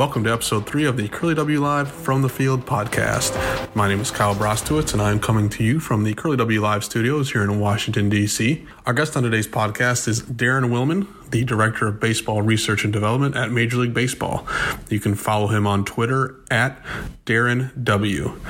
Welcome 0.00 0.24
to 0.24 0.32
episode 0.32 0.66
three 0.66 0.86
of 0.86 0.96
the 0.96 1.08
Curly 1.08 1.34
W 1.34 1.60
Live 1.60 1.92
from 1.92 2.22
the 2.22 2.30
Field 2.30 2.64
podcast. 2.64 3.36
My 3.76 3.86
name 3.86 4.00
is 4.00 4.10
Kyle 4.10 4.34
Brostowitz, 4.34 4.94
and 4.94 5.02
I 5.02 5.10
am 5.10 5.20
coming 5.20 5.50
to 5.50 5.62
you 5.62 5.78
from 5.78 6.04
the 6.04 6.14
Curly 6.14 6.38
W 6.38 6.58
Live 6.58 6.84
studios 6.84 7.32
here 7.32 7.42
in 7.42 7.60
Washington, 7.60 8.08
D.C. 8.08 8.66
Our 8.86 8.94
guest 8.94 9.14
on 9.14 9.24
today's 9.24 9.46
podcast 9.46 10.08
is 10.08 10.22
Daren 10.22 10.70
Willman, 10.70 11.06
the 11.30 11.44
Director 11.44 11.86
of 11.86 12.00
Baseball 12.00 12.40
Research 12.40 12.82
and 12.82 12.94
Development 12.94 13.36
at 13.36 13.50
Major 13.50 13.76
League 13.76 13.92
Baseball. 13.92 14.48
You 14.88 15.00
can 15.00 15.14
follow 15.14 15.48
him 15.48 15.66
on 15.66 15.84
Twitter 15.84 16.34
at 16.50 16.82
Daren 17.26 17.70
W. 17.84 18.40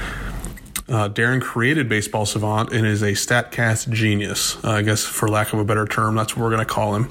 Uh, 0.90 1.08
Daren 1.08 1.40
created 1.40 1.88
Baseball 1.88 2.26
Savant 2.26 2.72
and 2.72 2.84
is 2.84 3.02
a 3.02 3.12
StatCast 3.12 3.90
genius. 3.92 4.62
Uh, 4.64 4.70
I 4.72 4.82
guess, 4.82 5.04
for 5.04 5.28
lack 5.28 5.52
of 5.52 5.60
a 5.60 5.64
better 5.64 5.86
term, 5.86 6.16
that's 6.16 6.36
what 6.36 6.42
we're 6.42 6.50
going 6.50 6.66
to 6.66 6.72
call 6.72 6.96
him. 6.96 7.04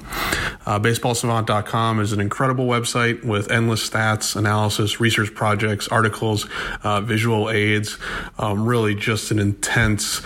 Uh, 0.66 0.78
BaseballSavant.com 0.78 2.00
is 2.00 2.12
an 2.12 2.20
incredible 2.20 2.66
website 2.66 3.24
with 3.24 3.50
endless 3.50 3.88
stats, 3.88 4.36
analysis, 4.36 5.00
research 5.00 5.34
projects, 5.34 5.88
articles, 5.88 6.46
uh, 6.82 7.00
visual 7.00 7.48
aids. 7.48 7.96
Um, 8.38 8.66
really, 8.66 8.94
just 8.94 9.30
an 9.30 9.38
intense, 9.38 10.20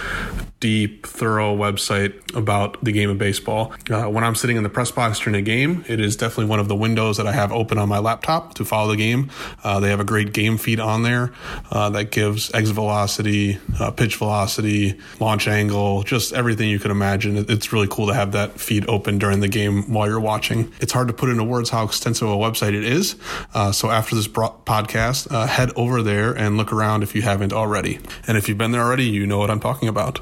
deep, 0.64 1.06
thorough 1.06 1.54
website 1.54 2.14
about 2.34 2.82
the 2.82 2.90
game 2.90 3.10
of 3.10 3.18
baseball. 3.18 3.74
Uh, 3.90 4.06
when 4.06 4.24
I'm 4.24 4.34
sitting 4.34 4.56
in 4.56 4.62
the 4.62 4.70
press 4.70 4.90
box 4.90 5.20
during 5.20 5.38
a 5.38 5.42
game, 5.42 5.84
it 5.88 6.00
is 6.00 6.16
definitely 6.16 6.46
one 6.46 6.58
of 6.58 6.68
the 6.68 6.74
windows 6.74 7.18
that 7.18 7.26
I 7.26 7.32
have 7.32 7.52
open 7.52 7.76
on 7.76 7.86
my 7.88 7.98
laptop 7.98 8.54
to 8.54 8.64
follow 8.64 8.92
the 8.92 8.96
game. 8.96 9.30
Uh, 9.62 9.78
they 9.80 9.90
have 9.90 10.00
a 10.00 10.04
great 10.04 10.32
game 10.32 10.56
feed 10.56 10.80
on 10.80 11.02
there 11.02 11.32
that 11.70 12.10
gives 12.10 12.50
exit 12.54 12.74
velocity 12.74 13.58
uh, 13.80 13.90
pitch 13.90 14.16
velocity, 14.16 14.98
launch 15.20 15.48
angle, 15.48 16.02
just 16.02 16.32
everything 16.32 16.68
you 16.70 16.78
can 16.78 16.90
imagine. 16.90 17.44
It's 17.48 17.72
really 17.72 17.88
cool 17.90 18.06
to 18.06 18.14
have 18.14 18.32
that 18.32 18.60
feed 18.60 18.88
open 18.88 19.18
during 19.18 19.40
the 19.40 19.48
game 19.48 19.92
while 19.92 20.08
you're 20.08 20.20
watching. 20.20 20.72
It's 20.80 20.92
hard 20.92 21.08
to 21.08 21.14
put 21.14 21.28
into 21.28 21.44
words 21.44 21.70
how 21.70 21.84
extensive 21.84 22.28
a 22.28 22.32
website 22.32 22.74
it 22.74 22.84
is. 22.84 23.16
Uh, 23.52 23.72
so 23.72 23.90
after 23.90 24.14
this 24.14 24.26
bro- 24.26 24.54
podcast, 24.64 25.30
uh, 25.30 25.46
head 25.46 25.72
over 25.76 26.02
there 26.02 26.32
and 26.32 26.56
look 26.56 26.72
around 26.72 27.02
if 27.02 27.14
you 27.14 27.22
haven't 27.22 27.52
already. 27.52 27.98
And 28.26 28.36
if 28.36 28.48
you've 28.48 28.58
been 28.58 28.72
there 28.72 28.82
already, 28.82 29.04
you 29.04 29.26
know 29.26 29.38
what 29.38 29.50
I'm 29.50 29.60
talking 29.60 29.88
about. 29.88 30.20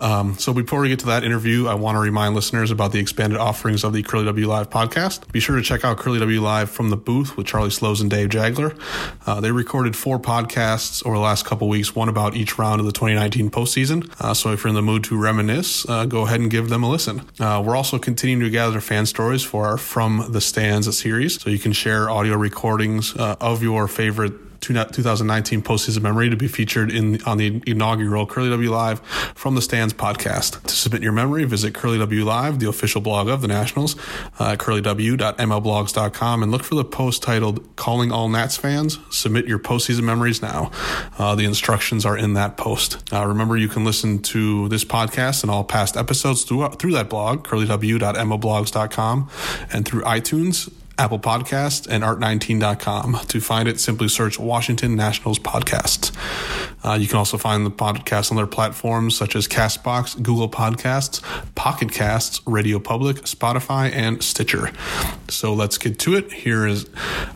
Um, 0.00 0.38
so 0.38 0.52
before 0.52 0.80
we 0.80 0.88
get 0.88 1.00
to 1.00 1.06
that 1.06 1.24
interview, 1.24 1.66
I 1.66 1.74
want 1.74 1.96
to 1.96 2.00
remind 2.00 2.34
listeners 2.34 2.70
about 2.70 2.92
the 2.92 2.98
expanded 2.98 3.38
offerings 3.38 3.84
of 3.84 3.92
the 3.92 4.02
Curly 4.02 4.24
W 4.26 4.46
Live 4.46 4.70
podcast. 4.70 5.30
Be 5.32 5.40
sure 5.40 5.56
to 5.56 5.62
check 5.62 5.84
out 5.84 5.98
Curly 5.98 6.18
W 6.20 6.40
Live 6.40 6.70
from 6.70 6.90
the 6.90 6.96
booth 6.96 7.36
with 7.36 7.46
Charlie 7.46 7.70
Slowes 7.70 8.00
and 8.00 8.10
Dave 8.10 8.28
Jageler. 8.28 8.78
Uh, 9.26 9.40
they 9.40 9.50
recorded 9.50 9.96
four 9.96 10.18
podcasts 10.18 11.04
over 11.04 11.16
the 11.16 11.22
last 11.22 11.44
couple 11.44 11.68
weeks, 11.68 11.94
one 11.94 12.08
about 12.08 12.36
each 12.36 12.58
round 12.58 12.80
of 12.80 12.86
the 12.86 12.92
2019 12.92 13.50
postseason. 13.50 14.10
Uh, 14.20 14.34
so 14.34 14.52
if 14.52 14.62
you're 14.62 14.68
in 14.68 14.74
the 14.74 14.82
mood 14.82 15.04
to 15.04 15.20
reminisce, 15.20 15.88
uh, 15.88 16.06
go 16.06 16.22
ahead 16.26 16.40
and 16.40 16.50
give 16.50 16.68
them 16.68 16.82
a 16.82 16.90
listen. 16.90 17.22
Uh, 17.40 17.62
we're 17.64 17.76
also 17.76 17.98
continuing 17.98 18.42
to 18.42 18.50
gather 18.50 18.80
fan 18.80 19.06
stories 19.06 19.42
for 19.42 19.66
our 19.66 19.78
From 19.78 20.26
the 20.30 20.40
Stands 20.40 20.96
series, 20.96 21.40
so 21.40 21.50
you 21.50 21.58
can 21.58 21.72
share 21.72 22.08
audio 22.08 22.36
recordings 22.36 23.16
uh, 23.16 23.36
of 23.40 23.62
your 23.62 23.88
favorite 23.88 24.47
2019 24.60 25.62
postseason 25.62 26.02
memory 26.02 26.30
to 26.30 26.36
be 26.36 26.48
featured 26.48 26.90
in 26.90 27.22
on 27.22 27.38
the 27.38 27.62
inaugural 27.66 28.26
Curly 28.26 28.50
W 28.50 28.70
Live 28.70 29.00
from 29.34 29.54
the 29.54 29.62
Stands 29.62 29.94
podcast. 29.94 30.62
To 30.64 30.74
submit 30.74 31.02
your 31.02 31.12
memory, 31.12 31.44
visit 31.44 31.74
Curly 31.74 31.98
W 31.98 32.24
Live, 32.24 32.58
the 32.58 32.68
official 32.68 33.00
blog 33.00 33.28
of 33.28 33.40
the 33.40 33.48
Nationals, 33.48 33.96
uh, 34.38 34.56
curlyw.mlblogs.com, 34.56 36.42
and 36.42 36.52
look 36.52 36.64
for 36.64 36.74
the 36.74 36.84
post 36.84 37.22
titled 37.22 37.76
"Calling 37.76 38.12
All 38.12 38.28
Nats 38.28 38.56
Fans." 38.56 38.98
Submit 39.10 39.46
your 39.46 39.58
postseason 39.58 40.02
memories 40.02 40.42
now. 40.42 40.70
Uh, 41.18 41.34
the 41.34 41.44
instructions 41.44 42.04
are 42.04 42.16
in 42.16 42.34
that 42.34 42.56
post. 42.56 43.02
Uh, 43.12 43.26
remember, 43.26 43.56
you 43.56 43.68
can 43.68 43.84
listen 43.84 44.20
to 44.22 44.68
this 44.68 44.84
podcast 44.84 45.42
and 45.42 45.50
all 45.50 45.64
past 45.64 45.96
episodes 45.96 46.44
through 46.44 46.68
through 46.70 46.92
that 46.92 47.08
blog, 47.08 47.46
curlyw.mlblogs.com, 47.46 49.30
and 49.72 49.86
through 49.86 50.02
iTunes. 50.02 50.70
Apple 50.98 51.18
Podcasts, 51.18 51.86
and 51.88 52.02
art19.com. 52.02 53.20
To 53.28 53.40
find 53.40 53.68
it, 53.68 53.78
simply 53.80 54.08
search 54.08 54.38
Washington 54.38 54.96
Nationals 54.96 55.38
Podcasts. 55.38 56.12
Uh, 56.84 56.94
you 56.94 57.06
can 57.06 57.16
also 57.16 57.38
find 57.38 57.64
the 57.64 57.70
podcast 57.70 58.30
on 58.30 58.36
their 58.36 58.46
platforms 58.46 59.16
such 59.16 59.36
as 59.36 59.48
Castbox, 59.48 60.20
Google 60.22 60.48
Podcasts, 60.48 61.22
Pocket 61.54 61.92
Casts, 61.92 62.40
Radio 62.46 62.78
Public, 62.78 63.16
Spotify, 63.18 63.90
and 63.92 64.22
Stitcher. 64.22 64.70
So 65.28 65.54
let's 65.54 65.78
get 65.78 65.98
to 66.00 66.16
it. 66.16 66.32
Here 66.32 66.66
is 66.66 66.88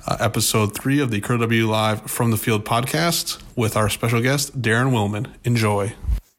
uh, 0.06 0.16
episode 0.20 0.74
three 0.74 1.00
of 1.00 1.10
the 1.10 1.20
Curly 1.20 1.40
W 1.40 1.68
Live 1.68 2.02
from 2.10 2.30
the 2.30 2.36
Field 2.36 2.64
podcast 2.64 3.42
with 3.56 3.76
our 3.76 3.88
special 3.88 4.20
guest, 4.20 4.60
Daren 4.60 4.90
Willman. 4.90 5.32
Enjoy. 5.44 5.94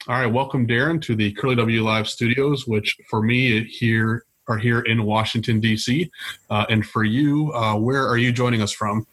All 0.07 0.15
right, 0.15 0.27
welcome, 0.27 0.67
Daren, 0.67 1.01
to 1.03 1.15
the 1.15 1.31
Curly 1.31 1.55
W 1.55 1.83
Live 1.83 2.09
studios, 2.09 2.67
which 2.67 2.97
for 3.09 3.21
me 3.21 3.63
here 3.63 4.25
are 4.47 4.57
here 4.57 4.81
in 4.81 5.03
Washington, 5.03 5.59
D.C. 5.59 6.09
Uh, 6.49 6.65
and 6.69 6.85
for 6.85 7.03
you, 7.03 7.51
uh, 7.53 7.75
where 7.75 8.07
are 8.07 8.17
you 8.17 8.31
joining 8.31 8.61
us 8.61 8.71
from? 8.71 9.05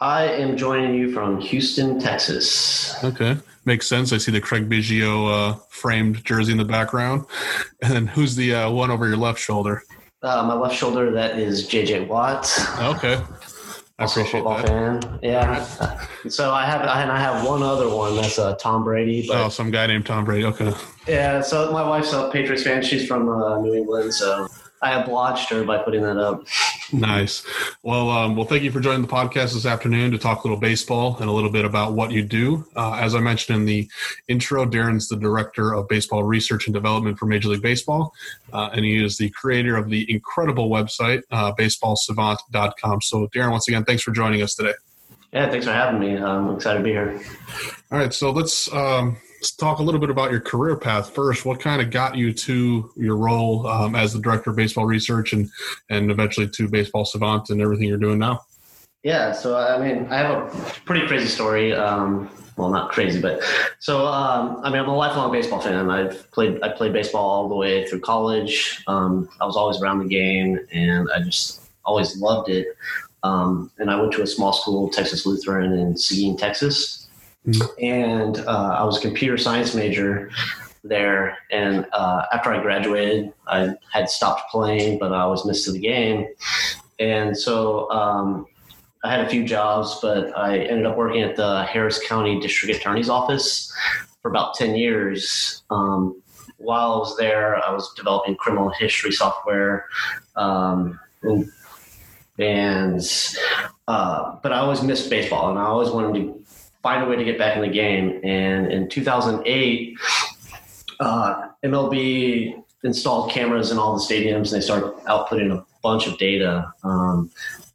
I 0.00 0.24
am 0.24 0.56
joining 0.56 0.94
you 0.94 1.12
from 1.12 1.40
Houston, 1.40 2.00
Texas. 2.00 2.96
Okay. 3.04 3.36
Makes 3.64 3.86
sense. 3.86 4.12
I 4.12 4.18
see 4.18 4.32
the 4.32 4.40
Craig 4.40 4.68
Biggio 4.68 5.30
uh, 5.30 5.58
framed 5.68 6.24
jersey 6.24 6.52
in 6.52 6.58
the 6.58 6.64
background. 6.64 7.24
And 7.82 7.92
then 7.92 8.06
who's 8.06 8.34
the 8.34 8.54
uh, 8.54 8.70
one 8.70 8.90
over 8.90 9.06
your 9.06 9.16
left 9.16 9.38
shoulder? 9.38 9.82
Uh, 10.22 10.42
my 10.42 10.54
left 10.54 10.74
shoulder, 10.74 11.10
that 11.12 11.38
is 11.38 11.68
JJ 11.68 12.08
Watt. 12.08 12.50
Okay. 12.80 13.22
I 13.96 14.02
also 14.02 14.20
appreciate 14.22 14.40
football 14.42 14.56
that. 14.58 14.66
fan. 15.02 15.18
Yeah. 15.22 15.64
So 16.28 16.52
I 16.52 16.64
have, 16.66 16.80
and 16.80 17.12
I 17.12 17.20
have 17.20 17.46
one 17.46 17.62
other 17.62 17.88
one 17.88 18.16
that's 18.16 18.38
uh, 18.38 18.54
Tom 18.56 18.82
Brady. 18.82 19.26
But 19.28 19.36
Oh, 19.36 19.48
some 19.48 19.70
guy 19.70 19.86
named 19.86 20.04
Tom 20.06 20.24
Brady. 20.24 20.44
Okay. 20.46 20.72
yeah, 21.06 21.40
so 21.40 21.70
my 21.70 21.86
wife's 21.88 22.12
a 22.12 22.28
Patriots 22.32 22.64
fan. 22.64 22.82
She's 22.82 23.06
from 23.06 23.28
uh, 23.28 23.60
New 23.60 23.72
England, 23.74 24.12
so 24.12 24.48
I 24.84 25.00
obliged 25.00 25.48
her 25.48 25.64
by 25.64 25.78
putting 25.78 26.02
that 26.02 26.18
up. 26.18 26.46
Nice. 26.92 27.44
Well, 27.82 28.10
um, 28.10 28.36
well, 28.36 28.44
thank 28.44 28.62
you 28.62 28.70
for 28.70 28.78
joining 28.78 29.02
the 29.02 29.08
podcast 29.08 29.54
this 29.54 29.64
afternoon 29.66 30.12
to 30.12 30.18
talk 30.18 30.44
a 30.44 30.46
little 30.46 30.60
baseball 30.60 31.16
and 31.18 31.28
a 31.28 31.32
little 31.32 31.50
bit 31.50 31.64
about 31.64 31.94
what 31.94 32.12
you 32.12 32.22
do. 32.22 32.64
Uh, 32.76 32.92
as 33.00 33.14
I 33.16 33.20
mentioned 33.20 33.58
in 33.58 33.64
the 33.64 33.88
intro, 34.28 34.64
Daren's 34.66 35.08
the 35.08 35.16
director 35.16 35.74
of 35.74 35.88
baseball 35.88 36.22
research 36.22 36.66
and 36.66 36.74
development 36.74 37.18
for 37.18 37.24
Major 37.24 37.48
League 37.48 37.62
Baseball, 37.62 38.12
uh, 38.52 38.68
and 38.72 38.84
he 38.84 39.02
is 39.02 39.16
the 39.16 39.30
creator 39.30 39.76
of 39.76 39.88
the 39.88 40.08
incredible 40.12 40.68
website 40.68 41.22
uh, 41.32 41.52
baseballsavant.com. 41.54 43.00
So, 43.00 43.26
Daren, 43.28 43.50
once 43.50 43.66
again, 43.66 43.84
thanks 43.84 44.02
for 44.02 44.12
joining 44.12 44.42
us 44.42 44.54
today. 44.54 44.74
Yeah, 45.32 45.50
thanks 45.50 45.66
for 45.66 45.72
having 45.72 45.98
me. 45.98 46.16
I'm 46.16 46.54
excited 46.54 46.78
to 46.78 46.84
be 46.84 46.90
here. 46.90 47.18
All 47.90 47.98
right, 47.98 48.12
so 48.12 48.30
let's 48.30 48.72
um, 48.72 49.16
let's 49.44 49.54
talk 49.54 49.78
a 49.78 49.82
little 49.82 50.00
bit 50.00 50.08
about 50.08 50.30
your 50.30 50.40
career 50.40 50.74
path 50.74 51.14
first. 51.14 51.44
What 51.44 51.60
kind 51.60 51.82
of 51.82 51.90
got 51.90 52.16
you 52.16 52.32
to 52.32 52.90
your 52.96 53.14
role 53.14 53.66
um, 53.66 53.94
as 53.94 54.14
the 54.14 54.18
director 54.18 54.48
of 54.48 54.56
baseball 54.56 54.86
research 54.86 55.34
and 55.34 55.50
and 55.90 56.10
eventually 56.10 56.48
to 56.48 56.66
Baseball 56.66 57.04
Savant 57.04 57.50
and 57.50 57.60
everything 57.60 57.86
you're 57.86 57.98
doing 57.98 58.18
now? 58.18 58.40
Yeah, 59.02 59.32
so 59.32 59.54
I 59.54 59.76
mean, 59.78 60.06
I 60.10 60.16
have 60.16 60.30
a 60.30 60.70
pretty 60.86 61.06
crazy 61.06 61.26
story. 61.26 61.74
Um, 61.74 62.30
well, 62.56 62.70
not 62.70 62.90
crazy, 62.90 63.20
but 63.20 63.42
so 63.80 64.06
um, 64.06 64.62
I 64.64 64.70
mean, 64.70 64.80
I'm 64.80 64.88
a 64.88 64.96
lifelong 64.96 65.30
baseball 65.30 65.60
fan. 65.60 65.90
I've 65.90 66.30
played 66.30 66.62
I 66.62 66.70
played 66.70 66.94
baseball 66.94 67.28
all 67.28 67.48
the 67.50 67.54
way 67.54 67.86
through 67.86 68.00
college. 68.00 68.82
Um, 68.86 69.28
I 69.42 69.44
was 69.44 69.58
always 69.58 69.78
around 69.82 69.98
the 69.98 70.08
game, 70.08 70.58
and 70.72 71.06
I 71.14 71.20
just 71.20 71.60
always 71.84 72.16
loved 72.16 72.48
it. 72.48 72.68
Um, 73.22 73.70
and 73.76 73.90
I 73.90 74.00
went 74.00 74.14
to 74.14 74.22
a 74.22 74.26
small 74.26 74.54
school, 74.54 74.88
Texas 74.88 75.26
Lutheran, 75.26 75.74
in 75.74 75.98
Seguin, 75.98 76.38
Texas, 76.38 77.03
and 77.80 78.38
uh, 78.38 78.76
I 78.78 78.84
was 78.84 78.98
a 78.98 79.00
computer 79.00 79.36
science 79.36 79.74
major 79.74 80.30
there. 80.82 81.38
And 81.50 81.86
uh, 81.92 82.26
after 82.32 82.52
I 82.52 82.60
graduated, 82.60 83.32
I 83.46 83.74
had 83.92 84.08
stopped 84.08 84.50
playing, 84.50 84.98
but 84.98 85.12
I 85.12 85.26
was 85.26 85.44
missed 85.46 85.64
to 85.66 85.72
the 85.72 85.80
game, 85.80 86.26
and 86.98 87.36
so. 87.36 87.90
Um, 87.90 88.46
I 89.04 89.10
had 89.10 89.20
a 89.20 89.28
few 89.28 89.44
jobs, 89.44 89.98
but 90.00 90.34
I 90.34 90.60
ended 90.60 90.86
up 90.86 90.96
working 90.96 91.20
at 91.20 91.36
the 91.36 91.64
Harris 91.64 92.00
County 92.08 92.40
District 92.40 92.74
Attorney's 92.74 93.10
Office 93.10 93.70
for 94.22 94.30
about 94.30 94.54
10 94.54 94.76
years. 94.76 95.62
Um, 95.68 96.22
while 96.56 96.92
I 96.92 96.96
was 96.96 97.16
there, 97.18 97.62
I 97.62 97.70
was 97.70 97.92
developing 97.92 98.34
criminal 98.36 98.70
history 98.70 99.12
software. 99.12 99.90
Um, 100.36 100.98
and 102.38 103.06
uh, 103.86 104.36
but 104.42 104.52
I 104.52 104.58
always 104.58 104.82
missed 104.82 105.10
baseball, 105.10 105.50
and 105.50 105.58
I 105.58 105.64
always 105.64 105.90
wanted 105.90 106.20
to 106.20 106.43
find 106.84 107.02
a 107.02 107.06
way 107.08 107.16
to 107.16 107.24
get 107.24 107.38
back 107.38 107.56
in 107.56 107.62
the 107.62 107.68
game. 107.68 108.20
And 108.22 108.70
in 108.70 108.90
2008, 108.90 109.96
uh, 111.00 111.48
MLB 111.64 112.62
installed 112.84 113.30
cameras 113.30 113.72
in 113.72 113.78
all 113.78 113.94
the 113.94 114.04
stadiums, 114.04 114.52
and 114.52 114.60
they 114.60 114.60
started 114.60 114.92
outputting 115.06 115.50
a 115.50 115.64
bunch 115.82 116.06
of 116.06 116.18
data, 116.18 116.70
um, 116.84 117.30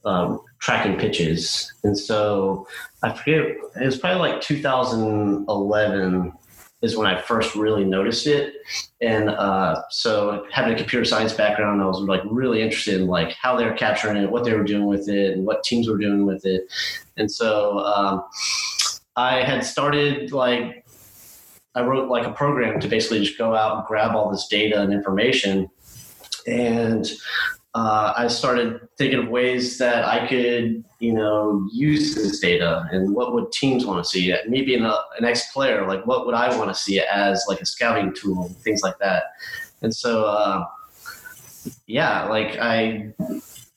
um, 0.05 0.41
tracking 0.59 0.95
pitches. 0.97 1.73
And 1.83 1.97
so 1.97 2.67
I 3.01 3.11
forget, 3.11 3.39
it 3.81 3.85
was 3.85 3.97
probably 3.97 4.29
like 4.29 4.41
2011 4.41 6.33
is 6.81 6.95
when 6.95 7.07
I 7.07 7.19
first 7.19 7.55
really 7.55 7.83
noticed 7.83 8.25
it. 8.25 8.53
And 9.01 9.29
uh, 9.29 9.81
so 9.89 10.45
having 10.51 10.73
a 10.73 10.77
computer 10.77 11.03
science 11.03 11.33
background, 11.33 11.81
I 11.81 11.85
was 11.85 11.99
like 11.99 12.21
really 12.25 12.61
interested 12.61 13.01
in 13.01 13.07
like 13.07 13.31
how 13.33 13.57
they 13.57 13.65
were 13.65 13.73
capturing 13.73 14.17
it, 14.17 14.31
what 14.31 14.45
they 14.45 14.53
were 14.53 14.63
doing 14.63 14.85
with 14.85 15.09
it, 15.09 15.33
and 15.33 15.45
what 15.45 15.63
teams 15.63 15.89
were 15.89 15.97
doing 15.97 16.25
with 16.25 16.45
it. 16.45 16.71
And 17.17 17.29
so 17.29 17.79
um, 17.79 18.23
I 19.19 19.43
had 19.43 19.65
started 19.65 20.31
like 20.31 20.85
I 21.75 21.83
wrote 21.83 22.09
like 22.09 22.25
a 22.25 22.31
program 22.31 22.79
to 22.79 22.87
basically 22.87 23.19
just 23.19 23.37
go 23.37 23.53
out 23.53 23.77
and 23.77 23.85
grab 23.85 24.15
all 24.15 24.31
this 24.31 24.47
data 24.47 24.81
and 24.81 24.93
information. 24.93 25.69
And 26.47 27.05
uh, 27.75 28.13
I 28.15 28.27
started 28.27 28.79
thinking 28.97 29.19
of 29.19 29.27
ways 29.27 29.77
that 29.77 30.05
I 30.05 30.25
could, 30.25 30.85
you 30.99 31.13
know, 31.13 31.67
use 31.73 32.15
this 32.15 32.39
data 32.39 32.87
and 32.93 33.13
what 33.13 33.33
would 33.33 33.51
teams 33.51 33.85
want 33.85 34.01
to 34.01 34.09
see. 34.09 34.33
Me 34.47 34.61
being 34.61 34.85
a, 34.85 34.95
an 35.17 35.25
ex-player, 35.25 35.85
like 35.85 36.07
what 36.07 36.25
would 36.25 36.33
I 36.33 36.57
want 36.57 36.69
to 36.69 36.75
see 36.75 37.01
as 37.01 37.43
like 37.49 37.59
a 37.59 37.65
scouting 37.65 38.13
tool, 38.13 38.47
things 38.63 38.83
like 38.83 38.97
that. 38.99 39.23
And 39.81 39.93
so, 39.93 40.25
uh, 40.25 40.65
yeah, 41.87 42.23
like 42.23 42.57
I 42.57 43.13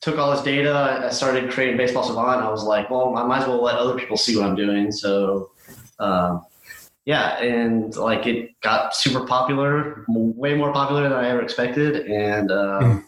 took 0.03 0.19
all 0.19 0.31
this 0.33 0.43
data, 0.43 1.03
I 1.05 1.11
started 1.11 1.51
creating 1.51 1.79
Baseball 1.79 2.03
Savant. 2.03 2.43
I 2.43 2.51
was 2.51 2.65
like, 2.65 2.91
well, 2.91 3.17
I 3.17 3.25
might 3.25 3.43
as 3.43 3.49
well 3.49 3.63
let 3.63 3.77
other 3.77 3.99
people 3.99 4.17
see 4.17 4.37
what 4.37 4.45
I'm 4.45 4.57
doing. 4.57 4.93
So, 4.93 5.51
um, 5.99 6.45
yeah, 7.07 7.41
and 7.43 7.97
like 7.97 8.27
it 8.27 8.61
got 8.61 8.95
super 8.95 9.27
popular, 9.27 10.05
way 10.09 10.55
more 10.55 10.73
popular 10.73 11.05
than 11.05 11.13
I 11.13 11.31
ever 11.31 11.41
expected, 11.41 12.07
and. 12.07 12.51
Uh, 12.51 12.81
mm 12.83 13.05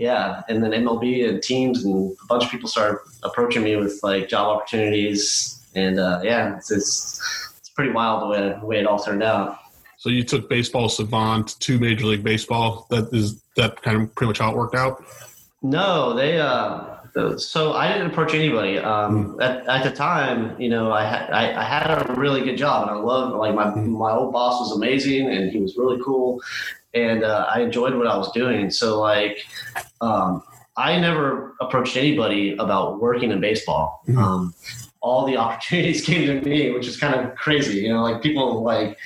yeah, 0.00 0.40
and 0.48 0.64
then 0.64 0.70
MLB 0.70 1.28
and 1.28 1.42
teams 1.42 1.84
and 1.84 2.16
a 2.22 2.26
bunch 2.26 2.42
of 2.42 2.50
people 2.50 2.70
started 2.70 2.98
approaching 3.22 3.62
me 3.62 3.76
with 3.76 4.00
like 4.02 4.28
job 4.28 4.56
opportunities, 4.56 5.62
and 5.74 6.00
uh, 6.00 6.22
yeah, 6.24 6.56
it's, 6.56 6.70
it's, 6.70 7.52
it's 7.58 7.68
pretty 7.68 7.92
wild 7.92 8.22
the 8.22 8.26
way 8.28 8.56
the 8.58 8.66
way 8.66 8.78
it 8.78 8.86
all 8.86 8.98
turned 8.98 9.22
out. 9.22 9.58
So 9.98 10.08
you 10.08 10.22
took 10.22 10.48
baseball 10.48 10.88
savant 10.88 11.60
to 11.60 11.78
Major 11.78 12.06
League 12.06 12.24
Baseball. 12.24 12.86
That 12.88 13.12
is 13.12 13.42
that 13.56 13.82
kind 13.82 14.00
of 14.00 14.14
pretty 14.14 14.28
much 14.28 14.38
how 14.38 14.50
it 14.52 14.56
worked 14.56 14.74
out. 14.74 15.04
No, 15.62 16.14
they. 16.14 16.40
Uh, 16.40 16.96
so 17.36 17.72
I 17.72 17.88
didn't 17.92 18.10
approach 18.10 18.34
anybody. 18.34 18.78
Um, 18.78 19.34
mm. 19.34 19.42
at, 19.42 19.66
at 19.66 19.84
the 19.84 19.90
time, 19.90 20.58
you 20.60 20.68
know, 20.68 20.92
I 20.92 21.04
had 21.04 21.30
I, 21.30 21.60
I, 21.60 21.64
had 21.64 22.08
a 22.08 22.14
really 22.14 22.42
good 22.42 22.56
job, 22.56 22.88
and 22.88 22.96
I 22.96 23.00
loved 23.00 23.36
like 23.36 23.54
my 23.54 23.66
mm. 23.66 23.88
my 23.88 24.12
old 24.12 24.32
boss 24.32 24.60
was 24.60 24.76
amazing, 24.76 25.28
and 25.28 25.50
he 25.50 25.60
was 25.60 25.76
really 25.76 26.00
cool, 26.02 26.40
and 26.94 27.24
uh, 27.24 27.46
I 27.52 27.60
enjoyed 27.60 27.94
what 27.94 28.06
I 28.06 28.16
was 28.16 28.30
doing. 28.32 28.70
So 28.70 29.00
like, 29.00 29.44
um, 30.00 30.42
I 30.76 30.98
never 30.98 31.56
approached 31.60 31.96
anybody 31.96 32.56
about 32.56 33.00
working 33.00 33.30
in 33.30 33.40
baseball. 33.40 34.02
Mm-hmm. 34.08 34.18
Um, 34.18 34.54
all 35.00 35.26
the 35.26 35.36
opportunities 35.44 36.04
came 36.04 36.26
to 36.26 36.48
me, 36.48 36.70
which 36.70 36.86
is 36.86 36.96
kind 36.96 37.14
of 37.14 37.34
crazy. 37.34 37.80
You 37.80 37.92
know, 37.92 38.02
like 38.02 38.22
people 38.22 38.62
like 38.62 38.96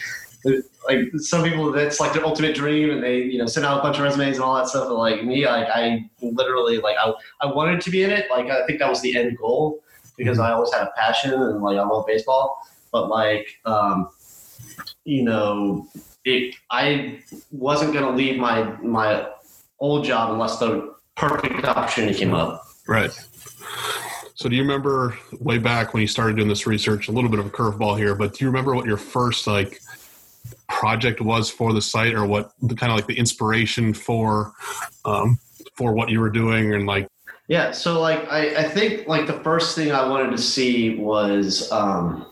like 0.86 1.08
some 1.16 1.42
people 1.42 1.70
that's 1.72 2.00
like 2.00 2.12
their 2.12 2.24
ultimate 2.24 2.54
dream 2.54 2.90
and 2.90 3.02
they 3.02 3.22
you 3.22 3.38
know 3.38 3.46
send 3.46 3.64
out 3.64 3.78
a 3.78 3.82
bunch 3.82 3.96
of 3.96 4.02
resumes 4.02 4.36
and 4.36 4.44
all 4.44 4.54
that 4.54 4.68
stuff 4.68 4.88
but 4.88 4.96
like 4.96 5.24
me 5.24 5.46
like 5.46 5.68
i 5.68 6.04
literally 6.20 6.78
like 6.78 6.96
i, 6.98 7.12
I 7.40 7.46
wanted 7.46 7.80
to 7.82 7.90
be 7.90 8.02
in 8.02 8.10
it 8.10 8.30
like 8.30 8.46
i 8.50 8.66
think 8.66 8.78
that 8.80 8.90
was 8.90 9.00
the 9.00 9.16
end 9.16 9.36
goal 9.38 9.82
because 10.16 10.38
mm-hmm. 10.38 10.46
i 10.46 10.52
always 10.52 10.72
had 10.72 10.82
a 10.82 10.90
passion 10.96 11.32
and 11.32 11.62
like 11.62 11.78
i 11.78 11.82
love 11.82 12.06
baseball 12.06 12.58
but 12.92 13.08
like 13.08 13.48
um 13.64 14.08
you 15.04 15.22
know 15.22 15.88
it, 16.24 16.54
I 16.70 17.20
wasn't 17.50 17.92
going 17.92 18.04
to 18.04 18.12
leave 18.12 18.38
my 18.38 18.62
my 18.80 19.28
old 19.78 20.04
job 20.04 20.32
unless 20.32 20.58
the 20.58 20.94
perfect 21.16 21.64
opportunity 21.64 22.18
came 22.18 22.34
up. 22.34 22.66
Right. 22.88 23.10
So, 24.34 24.48
do 24.48 24.56
you 24.56 24.62
remember 24.62 25.16
way 25.40 25.58
back 25.58 25.94
when 25.94 26.00
you 26.00 26.06
started 26.06 26.36
doing 26.36 26.48
this 26.48 26.66
research? 26.66 27.08
A 27.08 27.12
little 27.12 27.30
bit 27.30 27.38
of 27.38 27.46
a 27.46 27.50
curveball 27.50 27.98
here, 27.98 28.14
but 28.14 28.34
do 28.34 28.44
you 28.44 28.48
remember 28.50 28.74
what 28.74 28.86
your 28.86 28.96
first 28.96 29.46
like 29.46 29.80
project 30.74 31.20
was 31.20 31.48
for 31.48 31.72
the 31.72 31.80
site, 31.80 32.14
or 32.14 32.26
what 32.26 32.52
the 32.60 32.74
kind 32.74 32.90
of 32.90 32.96
like 32.96 33.06
the 33.06 33.16
inspiration 33.16 33.94
for 33.94 34.52
um, 35.04 35.38
for 35.76 35.94
what 35.94 36.10
you 36.10 36.20
were 36.20 36.30
doing, 36.30 36.74
and 36.74 36.86
like? 36.86 37.06
Yeah. 37.46 37.70
So, 37.70 38.00
like, 38.00 38.26
I, 38.28 38.56
I 38.56 38.62
think 38.64 39.06
like 39.06 39.26
the 39.26 39.40
first 39.44 39.76
thing 39.76 39.92
I 39.92 40.06
wanted 40.08 40.32
to 40.32 40.38
see 40.38 40.96
was 40.96 41.70
um, 41.70 42.26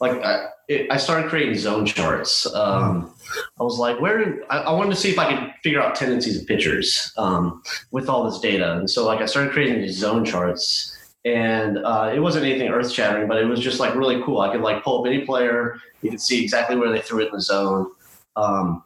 like 0.00 0.22
I, 0.22 0.48
it, 0.68 0.90
I 0.90 0.98
started 0.98 1.30
creating 1.30 1.56
zone 1.56 1.86
charts. 1.86 2.46
Um, 2.54 3.14
I 3.58 3.62
was 3.62 3.78
like, 3.78 4.00
where? 4.00 4.42
I, 4.50 4.58
I, 4.58 4.72
wanted 4.72 4.90
to 4.90 4.96
see 4.96 5.10
if 5.10 5.18
I 5.18 5.32
could 5.32 5.54
figure 5.62 5.80
out 5.80 5.94
tendencies 5.94 6.40
of 6.40 6.46
pitchers 6.46 7.12
um, 7.16 7.62
with 7.90 8.08
all 8.08 8.30
this 8.30 8.40
data, 8.40 8.76
and 8.76 8.90
so 8.90 9.06
like 9.06 9.20
I 9.20 9.26
started 9.26 9.52
creating 9.52 9.80
these 9.80 9.96
zone 9.96 10.24
charts. 10.24 10.94
And 11.24 11.78
uh, 11.78 12.12
it 12.14 12.20
wasn't 12.20 12.46
anything 12.46 12.68
earth 12.68 12.90
shattering, 12.90 13.28
but 13.28 13.38
it 13.38 13.44
was 13.44 13.60
just 13.60 13.80
like 13.80 13.94
really 13.94 14.22
cool. 14.22 14.40
I 14.40 14.52
could 14.52 14.62
like 14.62 14.82
pull 14.82 15.00
up 15.00 15.06
any 15.06 15.24
player, 15.24 15.76
you 16.02 16.10
could 16.10 16.20
see 16.20 16.42
exactly 16.42 16.76
where 16.76 16.90
they 16.90 17.00
threw 17.00 17.22
it 17.22 17.26
in 17.26 17.32
the 17.32 17.40
zone. 17.40 17.90
Um, 18.36 18.84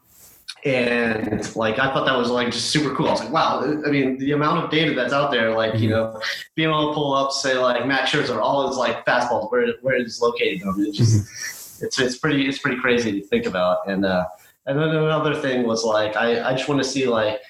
and 0.65 1.57
like 1.57 1.79
I 1.81 1.93
thought 1.93 2.07
that 2.07 2.17
was 2.17 2.31
like 2.31 2.53
just 2.53 2.71
super 2.71 2.95
cool. 2.95 3.09
I 3.09 3.13
was 3.13 3.21
like, 3.21 3.33
wow. 3.33 3.63
I 3.85 3.91
mean, 3.91 4.17
the 4.19 4.33
amount 4.33 4.65
of 4.65 4.71
data 4.71 4.95
that's 4.95 5.13
out 5.13 5.31
there, 5.31 5.55
like 5.57 5.75
you 5.75 5.91
mm-hmm. 5.91 6.15
know, 6.15 6.21
being 6.55 6.69
able 6.69 6.91
to 6.91 6.95
pull 6.95 7.15
up, 7.15 7.33
say 7.33 7.59
like 7.59 7.85
Max 7.87 8.13
Scherzer, 8.13 8.41
all 8.41 8.69
his 8.69 8.77
like 8.77 9.05
fastballs, 9.05 9.51
where 9.51 9.67
where 9.83 9.97
it's 9.97 10.21
located. 10.21 10.63
I 10.63 10.71
mean, 10.73 10.87
it's 10.87 10.99
just 10.99 11.17
mm-hmm. 11.17 11.87
it's 11.87 11.99
it's 11.99 12.19
pretty 12.19 12.49
it's 12.49 12.59
pretty 12.59 12.81
crazy 12.81 13.21
to 13.21 13.27
think 13.27 13.47
about. 13.47 13.89
And 13.89 14.05
uh, 14.05 14.27
and 14.67 14.79
then 14.79 14.91
another 14.91 15.35
thing 15.35 15.65
was 15.67 15.83
like 15.85 16.15
I 16.17 16.51
I 16.51 16.55
just 16.55 16.69
want 16.69 16.81
to 16.81 16.89
see 16.89 17.07
like 17.07 17.41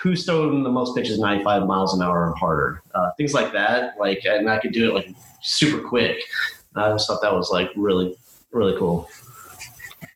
who's 0.00 0.24
throwing 0.24 0.62
the 0.62 0.70
most 0.70 0.94
pitches 0.96 1.18
95 1.18 1.66
miles 1.66 1.94
an 1.94 2.02
hour 2.02 2.30
or 2.30 2.34
harder, 2.36 2.82
uh, 2.94 3.10
things 3.16 3.34
like 3.34 3.52
that. 3.52 3.94
Like, 3.98 4.24
and 4.24 4.48
I 4.48 4.58
could 4.58 4.72
do 4.72 4.90
it 4.90 4.94
like 4.94 5.08
super 5.42 5.86
quick. 5.86 6.22
I 6.76 6.90
just 6.90 7.08
thought 7.08 7.20
that 7.22 7.34
was 7.34 7.50
like 7.50 7.70
really 7.76 8.16
really 8.52 8.78
cool. 8.78 9.08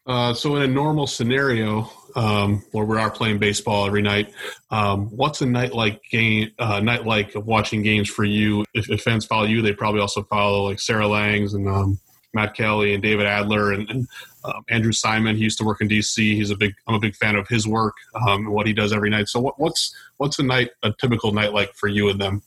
Uh, 0.06 0.34
so 0.34 0.56
in 0.56 0.62
a 0.62 0.66
normal 0.66 1.06
scenario, 1.06 1.88
um, 2.16 2.62
where 2.72 2.84
we 2.84 2.96
are 2.96 3.10
playing 3.10 3.38
baseball 3.38 3.86
every 3.86 4.02
night. 4.02 4.32
Um, 4.70 5.06
what's 5.08 5.40
a 5.42 5.46
night 5.46 5.74
like 5.74 6.02
game? 6.10 6.50
Uh, 6.58 6.80
night 6.80 7.06
like 7.06 7.34
of 7.34 7.46
watching 7.46 7.82
games 7.82 8.08
for 8.08 8.24
you? 8.24 8.64
If, 8.74 8.90
if, 8.90 9.02
fans 9.02 9.24
follow 9.24 9.44
you, 9.44 9.62
they 9.62 9.72
probably 9.72 10.00
also 10.00 10.22
follow 10.24 10.68
like 10.68 10.80
Sarah 10.80 11.06
Langs 11.06 11.54
and 11.54 11.68
um, 11.68 11.98
Matt 12.34 12.54
Kelly 12.54 12.94
and 12.94 13.02
David 13.02 13.26
Adler 13.26 13.72
and, 13.72 13.88
and 13.90 14.08
um, 14.44 14.64
Andrew 14.68 14.92
Simon. 14.92 15.36
He 15.36 15.42
used 15.42 15.58
to 15.58 15.64
work 15.64 15.80
in 15.80 15.88
DC. 15.88 16.16
He's 16.16 16.50
a 16.50 16.56
big. 16.56 16.74
I'm 16.86 16.94
a 16.94 17.00
big 17.00 17.16
fan 17.16 17.36
of 17.36 17.48
his 17.48 17.66
work 17.66 17.94
um, 18.14 18.46
and 18.46 18.52
what 18.52 18.66
he 18.66 18.72
does 18.72 18.92
every 18.92 19.10
night. 19.10 19.28
So 19.28 19.40
what, 19.40 19.58
what's 19.58 19.94
what's 20.16 20.38
a 20.38 20.42
night 20.42 20.70
a 20.82 20.92
typical 20.92 21.32
night 21.32 21.52
like 21.52 21.74
for 21.74 21.88
you 21.88 22.08
and 22.08 22.20
them? 22.20 22.42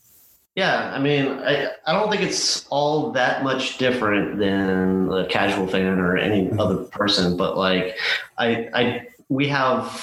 Yeah, 0.56 0.94
I 0.94 1.00
mean, 1.00 1.28
I, 1.28 1.70
I 1.86 1.92
don't 1.92 2.10
think 2.10 2.22
it's 2.22 2.66
all 2.70 3.12
that 3.12 3.44
much 3.44 3.78
different 3.78 4.40
than 4.40 5.12
a 5.12 5.28
casual 5.28 5.68
fan 5.68 6.00
or 6.00 6.16
any 6.16 6.46
mm-hmm. 6.46 6.62
other 6.62 6.78
person, 6.78 7.36
but 7.36 7.58
like, 7.58 7.98
I, 8.38 8.70
I 8.74 9.08
we 9.28 9.50
have 9.50 10.02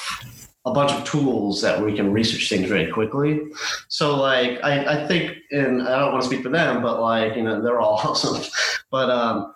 a 0.64 0.72
bunch 0.72 0.92
of 0.92 1.04
tools 1.04 1.62
that 1.62 1.80
we 1.80 1.94
can 1.94 2.12
research 2.12 2.48
things 2.48 2.68
very 2.68 2.90
quickly. 2.90 3.40
So 3.88 4.14
like 4.14 4.62
I, 4.62 5.02
I 5.02 5.08
think 5.08 5.38
and 5.50 5.82
I 5.82 5.98
don't 5.98 6.12
want 6.12 6.22
to 6.22 6.28
speak 6.28 6.42
for 6.42 6.50
them, 6.50 6.82
but 6.82 7.00
like, 7.00 7.34
you 7.34 7.42
know, 7.42 7.60
they're 7.60 7.80
all 7.80 7.94
awesome. 8.04 8.42
But 8.90 9.10
um, 9.10 9.54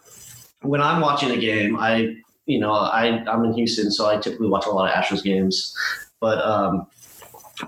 when 0.68 0.80
I'm 0.80 1.00
watching 1.00 1.30
a 1.30 1.37
game, 1.37 1.76
I 1.78 2.16
you 2.46 2.61
know, 2.61 2.73
I, 2.73 3.25
I'm 3.28 3.44
in 3.44 3.52
Houston, 3.54 3.90
so 3.90 4.06
I 4.08 4.18
typically 4.18 4.49
watch 4.49 4.66
a 4.66 4.70
lot 4.70 4.88
of 4.88 4.94
Astros 4.94 5.23
games. 5.23 5.76
But 6.20 6.38
um, 6.38 6.87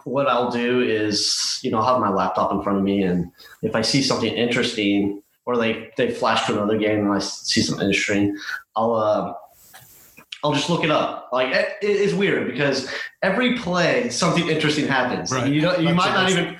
what 0.04 0.28
I'll 0.28 0.50
do 0.50 0.80
is, 0.80 1.58
you 1.62 1.70
know, 1.70 1.78
I'll 1.78 1.94
have 1.94 2.00
my 2.00 2.10
laptop 2.10 2.52
in 2.52 2.62
front 2.62 2.78
of 2.78 2.84
me, 2.84 3.02
and 3.02 3.30
if 3.62 3.74
I 3.74 3.82
see 3.82 4.02
something 4.02 4.32
interesting, 4.32 5.22
or 5.46 5.56
they 5.56 5.90
they 5.96 6.10
flash 6.10 6.46
to 6.46 6.52
another 6.52 6.78
game 6.78 7.00
and 7.00 7.12
I 7.12 7.18
see 7.18 7.60
something 7.60 7.86
interesting, 7.86 8.36
I'll 8.76 8.94
uh, 8.94 9.34
I'll 10.44 10.52
just 10.52 10.70
look 10.70 10.84
it 10.84 10.90
up. 10.90 11.28
Like 11.32 11.54
it, 11.54 11.76
it's 11.82 12.12
weird 12.12 12.46
because 12.50 12.90
every 13.22 13.58
play 13.58 14.10
something 14.10 14.48
interesting 14.48 14.86
happens. 14.86 15.32
Right. 15.32 15.50
You 15.50 15.62
know, 15.62 15.76
you 15.76 15.94
might 15.94 16.12
not 16.12 16.30
even 16.30 16.56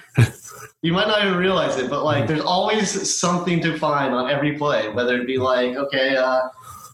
you 0.83 0.93
might 0.93 1.09
not 1.09 1.25
even 1.25 1.37
realize 1.37 1.77
it, 1.77 1.91
but 1.91 2.05
like 2.05 2.27
there's 2.27 2.41
always 2.41 3.19
something 3.19 3.61
to 3.63 3.77
find 3.79 4.15
on 4.15 4.31
every 4.31 4.57
play. 4.57 4.89
Whether 4.89 5.21
it 5.21 5.27
be 5.27 5.39
like 5.39 5.77
okay, 5.77 6.17
uh, 6.17 6.43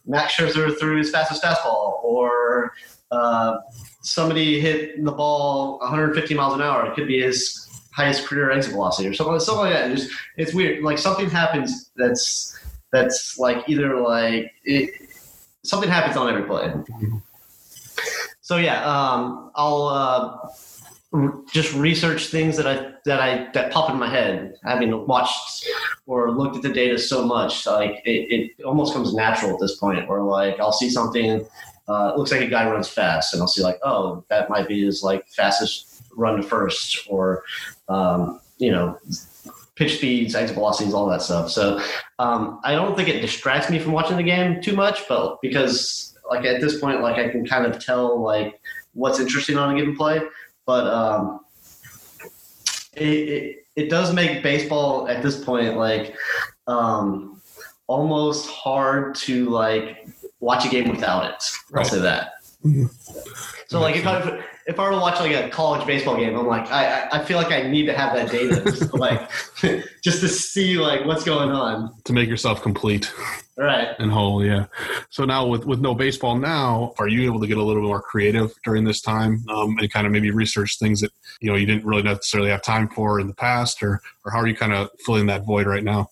Max 0.07 0.35
Scherzer 0.35 0.79
threw 0.79 0.99
his 0.99 1.11
fastest 1.11 1.43
fastball, 1.43 2.03
or 2.03 2.73
uh, 3.11 3.59
somebody 4.03 4.61
hit 4.61 5.05
the 5.05 5.13
ball 5.13 5.79
150 5.81 6.35
miles 6.35 6.55
an 6.55 6.63
hour. 6.63 6.87
It 6.87 6.95
could 6.95 7.07
be 7.07 7.21
his 7.21 7.61
highest 7.93 8.27
career 8.27 8.51
exit 8.51 8.73
velocity 8.73 9.09
or 9.09 9.13
something, 9.13 9.39
something 9.39 9.67
like 9.67 9.75
that. 9.75 9.91
It's, 9.91 10.07
just, 10.07 10.17
it's 10.37 10.55
weird. 10.55 10.83
Like 10.83 10.99
something 10.99 11.29
happens 11.29 11.91
that's 11.97 12.59
that's 12.91 13.39
like 13.39 13.69
either 13.69 14.01
like 14.01 14.53
it, 14.65 15.11
something 15.63 15.91
happens 15.91 16.17
on 16.17 16.29
every 16.29 16.45
play. 16.45 16.73
so 18.41 18.57
yeah, 18.57 18.83
um, 18.85 19.51
I'll 19.55 19.83
uh, 19.89 20.49
just 21.53 21.73
research 21.75 22.27
things 22.27 22.57
that 22.57 22.67
I 22.67 22.93
that 23.05 23.21
I 23.21 23.49
that 23.53 23.73
pop 23.73 23.91
in 23.91 23.99
my 23.99 24.09
head, 24.09 24.57
having 24.65 25.07
watched 25.07 25.69
or 26.07 26.31
looked 26.31 26.57
at 26.57 26.63
the 26.63 26.73
data 26.73 26.99
so 26.99 27.25
much, 27.25 27.67
like 27.67 28.03
it, 28.05 28.53
it 28.59 28.65
almost 28.65 28.95
comes 28.95 29.15
natural 29.15 29.53
at 29.53 29.61
this 29.61 29.77
point. 29.77 30.09
Where 30.09 30.23
like 30.23 30.59
I'll 30.59 30.73
see 30.73 30.91
something, 30.91 31.47
uh, 31.89 32.15
looks 32.17 32.33
like 32.33 32.41
a 32.41 32.49
guy 32.49 32.69
runs 32.69 32.89
fast, 32.89 33.33
and 33.33 33.41
I'll 33.41 33.49
see 33.49 33.63
like, 33.63 33.79
oh, 33.85 34.25
that 34.29 34.51
might 34.51 34.67
be 34.67 34.85
his 34.85 35.03
like 35.03 35.29
fastest 35.29 36.03
run 36.17 36.37
to 36.37 36.43
first, 36.43 37.07
or 37.09 37.45
um, 37.89 38.41
you 38.59 38.73
know, 38.73 38.99
pitch 39.77 39.99
speeds, 39.99 40.35
exit 40.35 40.55
velocities, 40.55 40.95
all 40.95 41.09
that 41.09 41.23
stuff. 41.23 41.51
So 41.51 41.81
um, 42.19 42.61
I 42.65 42.73
don't 42.75 42.97
think 42.97 43.09
it 43.09 43.21
distracts 43.21 43.71
me 43.71 43.79
from 43.79 43.93
watching 43.93 44.17
the 44.17 44.23
game 44.23 44.61
too 44.61 44.75
much, 44.75 45.07
but 45.09 45.41
because 45.43 46.17
like 46.29 46.45
at 46.45 46.61
this 46.61 46.81
point, 46.81 47.03
like 47.03 47.17
I 47.17 47.29
can 47.29 47.47
kind 47.47 47.67
of 47.67 47.85
tell 47.85 48.21
like 48.21 48.61
what's 48.95 49.21
interesting 49.21 49.57
on 49.57 49.75
a 49.75 49.79
given 49.79 49.97
play, 49.97 50.21
but 50.67 50.87
um, 50.87 51.41
it, 52.95 53.03
it 53.07 53.67
it 53.77 53.91
does 53.91 54.13
make 54.15 54.43
baseball 54.43 55.09
at 55.09 55.23
this 55.23 55.43
point 55.45 55.77
like 55.77 56.15
um, 56.67 57.41
almost 57.87 58.49
hard 58.49 59.15
to 59.17 59.49
like 59.51 60.07
watch 60.41 60.65
a 60.65 60.69
game 60.69 60.89
without 60.89 61.25
it. 61.25 61.35
I'll 61.75 61.79
Right. 61.83 61.87
say 61.87 62.01
that. 62.01 62.33
Mhm. 62.65 62.89
So 63.69 63.81
like 63.81 63.97
if 63.97 64.07
I 64.07 64.43
if 64.67 64.79
I 64.79 64.85
were 64.85 64.93
to 64.93 64.97
watch 64.99 65.21
like 65.21 65.33
a 65.33 65.49
college 65.51 65.87
baseball 65.87 66.17
game, 66.17 66.35
I'm 66.39 66.47
like 66.47 66.71
I 66.71 67.09
I- 67.13 67.25
feel 67.25 67.37
like 67.37 67.53
I 67.53 67.63
need 67.69 67.87
to 67.87 67.93
have 67.93 68.15
that 68.15 68.31
data 68.31 68.63
just 68.65 68.91
to, 68.91 68.97
like 68.97 69.29
just 70.03 70.21
to 70.21 70.29
see 70.29 70.79
like 70.79 71.05
what's 71.05 71.25
going 71.25 71.51
on. 71.51 71.93
To 72.05 72.13
make 72.13 72.29
yourself 72.29 72.63
complete 72.63 73.13
right. 73.57 73.89
and 73.99 74.11
whole, 74.11 74.45
yeah. 74.45 74.67
So 75.11 75.25
now 75.25 75.47
with 75.47 75.65
with 75.65 75.81
no 75.81 75.95
baseball 75.95 76.37
now, 76.37 76.93
are 76.99 77.09
you 77.09 77.25
able 77.25 77.41
to 77.41 77.47
get 77.47 77.59
a 77.59 77.63
little 77.63 77.83
bit 77.83 77.89
more 77.89 78.03
creative 78.03 78.53
during 78.65 78.85
this 78.85 79.01
time 79.01 79.45
um, 79.49 79.77
and 79.79 79.91
kind 79.91 80.07
of 80.07 80.13
maybe 80.13 80.31
research 80.31 80.79
things 80.79 81.01
that 81.01 81.13
you 81.41 81.51
know 81.51 81.57
you 81.57 81.67
didn't 81.67 81.85
really 81.85 82.03
necessarily 82.03 82.51
have 82.51 82.63
time 82.63 82.89
for 82.89 83.21
in 83.21 83.27
the 83.27 83.35
past, 83.35 83.83
or 83.83 84.01
or 84.25 84.33
how 84.33 84.39
are 84.39 84.47
you 84.47 84.57
kind 84.57 84.73
of 84.73 84.91
filling 85.05 85.27
that 85.27 85.45
void 85.45 85.67
right 85.67 85.85
now? 85.85 86.11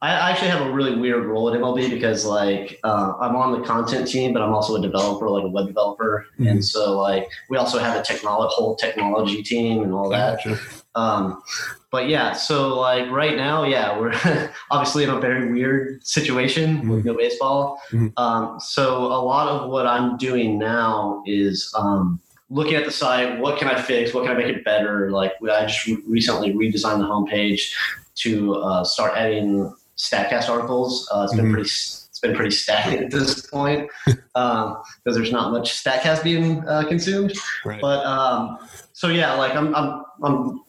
I 0.00 0.30
actually 0.30 0.48
have 0.50 0.64
a 0.64 0.70
really 0.70 0.96
weird 0.96 1.26
role 1.26 1.52
at 1.52 1.60
MLB 1.60 1.90
because 1.90 2.24
like 2.24 2.78
uh, 2.84 3.14
I'm 3.20 3.34
on 3.34 3.60
the 3.60 3.66
content 3.66 4.06
team, 4.06 4.32
but 4.32 4.42
I'm 4.42 4.52
also 4.54 4.76
a 4.76 4.80
developer, 4.80 5.28
like 5.28 5.42
a 5.44 5.48
web 5.48 5.66
developer, 5.66 6.26
Mhm. 6.38 6.50
and 6.50 6.64
so 6.64 6.96
like 7.00 7.28
we 7.50 7.56
also 7.56 7.78
have 7.80 7.98
a 8.00 8.02
technology 8.04 8.54
whole 8.56 8.76
technology 8.76 9.42
team 9.42 9.82
and 9.82 9.92
all 9.92 10.08
that. 10.10 10.38
Gotcha. 10.44 10.58
Um, 10.94 11.42
but 11.90 12.08
yeah, 12.08 12.32
so 12.32 12.78
like 12.78 13.10
right 13.10 13.36
now, 13.36 13.64
yeah, 13.64 13.98
we're 13.98 14.12
obviously 14.70 15.02
in 15.04 15.10
a 15.10 15.18
very 15.20 15.52
weird 15.52 16.06
situation 16.06 16.88
with 16.88 17.04
no 17.04 17.14
baseball. 17.14 17.80
Mhm. 17.90 18.12
Um, 18.16 18.60
so 18.60 19.04
a 19.06 19.20
lot 19.22 19.48
of 19.48 19.68
what 19.68 19.86
I'm 19.86 20.16
doing 20.16 20.58
now 20.58 21.22
is 21.26 21.72
um, 21.76 22.20
looking 22.50 22.74
at 22.74 22.84
the 22.84 22.92
site. 22.92 23.40
What 23.40 23.58
can 23.58 23.66
I 23.68 23.80
fix? 23.80 24.14
What 24.14 24.24
can 24.26 24.36
I 24.36 24.38
make 24.38 24.54
it 24.54 24.64
better? 24.64 25.10
Like 25.10 25.32
I 25.42 25.66
just 25.66 25.86
re- 25.86 26.02
recently 26.06 26.52
redesigned 26.52 26.98
the 26.98 27.04
homepage 27.06 27.72
to 28.22 28.54
uh, 28.56 28.84
start 28.84 29.14
adding 29.16 29.74
Statcast 29.96 30.48
articles. 30.48 31.08
Uh, 31.12 31.22
it's 31.24 31.34
been 31.34 31.46
Mhm. 31.46 31.52
pretty. 31.52 31.68
It's 31.68 32.20
been 32.20 32.34
pretty 32.34 32.50
stagnant 32.50 33.04
at 33.04 33.10
this 33.12 33.46
point 33.50 33.88
because 34.04 35.14
there's 35.14 35.30
not 35.30 35.52
much 35.52 35.82
Statcast 35.82 36.24
being 36.24 36.66
uh, 36.66 36.82
consumed. 36.88 37.32
Right. 37.64 37.80
But 37.80 38.04
um, 38.04 38.58
so 38.92 39.06
yeah, 39.08 39.34
like 39.34 39.54
I'm, 39.54 39.72
I'm, 39.74 40.04
I'm 40.24 40.60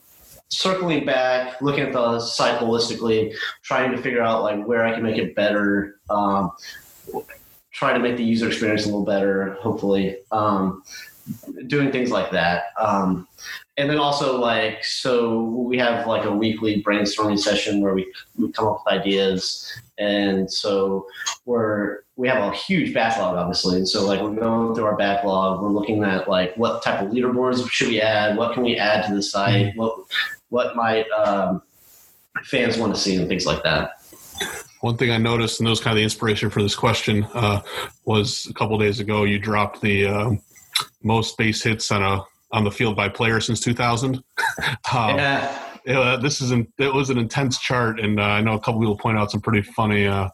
circling 0.50 1.06
back, 1.06 1.60
looking 1.62 1.82
at 1.86 1.94
the 1.94 2.20
site 2.20 2.60
holistically, 2.60 3.34
trying 3.64 3.92
to 3.92 3.98
figure 3.98 4.22
out 4.22 4.44
like 4.44 4.64
where 4.68 4.86
I 4.86 4.94
can 4.94 5.02
make 5.02 5.18
it 5.18 5.36
better. 5.36 5.96
Um, 6.12 6.52
try 7.72 7.94
to 7.94 8.00
make 8.00 8.18
the 8.18 8.24
user 8.24 8.48
experience 8.48 8.84
a 8.84 8.88
little 8.88 9.06
better, 9.06 9.54
hopefully. 9.62 10.18
Um, 10.32 10.84
doing 11.68 11.92
things 11.92 12.12
like 12.12 12.30
that. 12.32 12.66
Um, 12.80 13.28
and 13.80 13.90
then 13.90 13.98
also 13.98 14.38
like 14.38 14.84
so 14.84 15.42
we 15.42 15.78
have 15.78 16.06
like 16.06 16.26
a 16.26 16.32
weekly 16.32 16.84
brainstorming 16.84 17.40
session 17.40 17.80
where 17.80 17.94
we, 17.94 18.12
we 18.38 18.52
come 18.52 18.68
up 18.68 18.84
with 18.86 18.94
ideas. 18.94 19.72
And 19.98 20.52
so 20.52 21.08
we're 21.46 22.00
we 22.18 22.28
have 22.28 22.44
a 22.44 22.54
huge 22.54 22.94
backlog 22.94 23.38
obviously. 23.38 23.78
And 23.78 23.88
so 23.88 24.06
like 24.06 24.22
we're 24.22 24.36
going 24.36 24.76
through 24.76 24.84
our 24.84 24.98
backlog. 24.98 25.62
We're 25.62 25.70
looking 25.70 26.04
at 26.04 26.28
like 26.28 26.56
what 26.58 26.84
type 26.84 27.02
of 27.02 27.12
leaderboards 27.12 27.70
should 27.70 27.88
we 27.88 28.02
add? 28.02 28.36
What 28.36 28.54
can 28.54 28.64
we 28.64 28.76
add 28.76 29.08
to 29.08 29.16
the 29.16 29.24
site? 29.24 29.74
What 29.78 29.98
what 30.50 30.76
might 30.76 31.10
um, 31.12 31.62
fans 32.44 32.78
want 32.78 32.94
to 32.94 33.00
see 33.00 33.16
and 33.16 33.30
things 33.30 33.46
like 33.46 33.64
that. 33.64 33.94
One 34.82 34.98
thing 34.98 35.12
I 35.12 35.18
noticed, 35.18 35.60
and 35.60 35.68
that 35.68 35.72
was 35.72 35.80
kind 35.80 35.94
of 35.94 35.98
the 35.98 36.04
inspiration 36.04 36.50
for 36.50 36.62
this 36.62 36.76
question, 36.76 37.26
uh, 37.34 37.62
was 38.06 38.46
a 38.50 38.54
couple 38.54 38.78
days 38.78 39.00
ago 39.00 39.24
you 39.26 39.38
dropped 39.38 39.82
the 39.82 40.08
uh, 40.08 40.32
most 41.04 41.38
base 41.38 41.62
hits 41.64 41.92
on 41.92 42.02
a 42.02 42.24
on 42.52 42.64
the 42.64 42.72
field 42.72 42.96
by 42.96 43.10
player 43.10 43.40
since 43.40 43.60
2000. 43.60 44.16
um, 44.94 45.18
yeah 45.18 45.66
this 45.86 46.42
is 46.42 46.52
an, 46.52 46.68
it 46.78 46.94
was 46.94 47.10
an 47.10 47.18
intense 47.18 47.60
chart, 47.60 48.00
and 48.00 48.20
uh, 48.20 48.24
I 48.24 48.42
know 48.42 48.54
a 48.54 48.60
couple 48.60 48.80
people 48.80 48.98
point 48.98 49.18
out 49.18 49.32
some 49.32 49.42
pretty 49.42 49.62
funny 49.62 50.06
uh, 50.06 50.30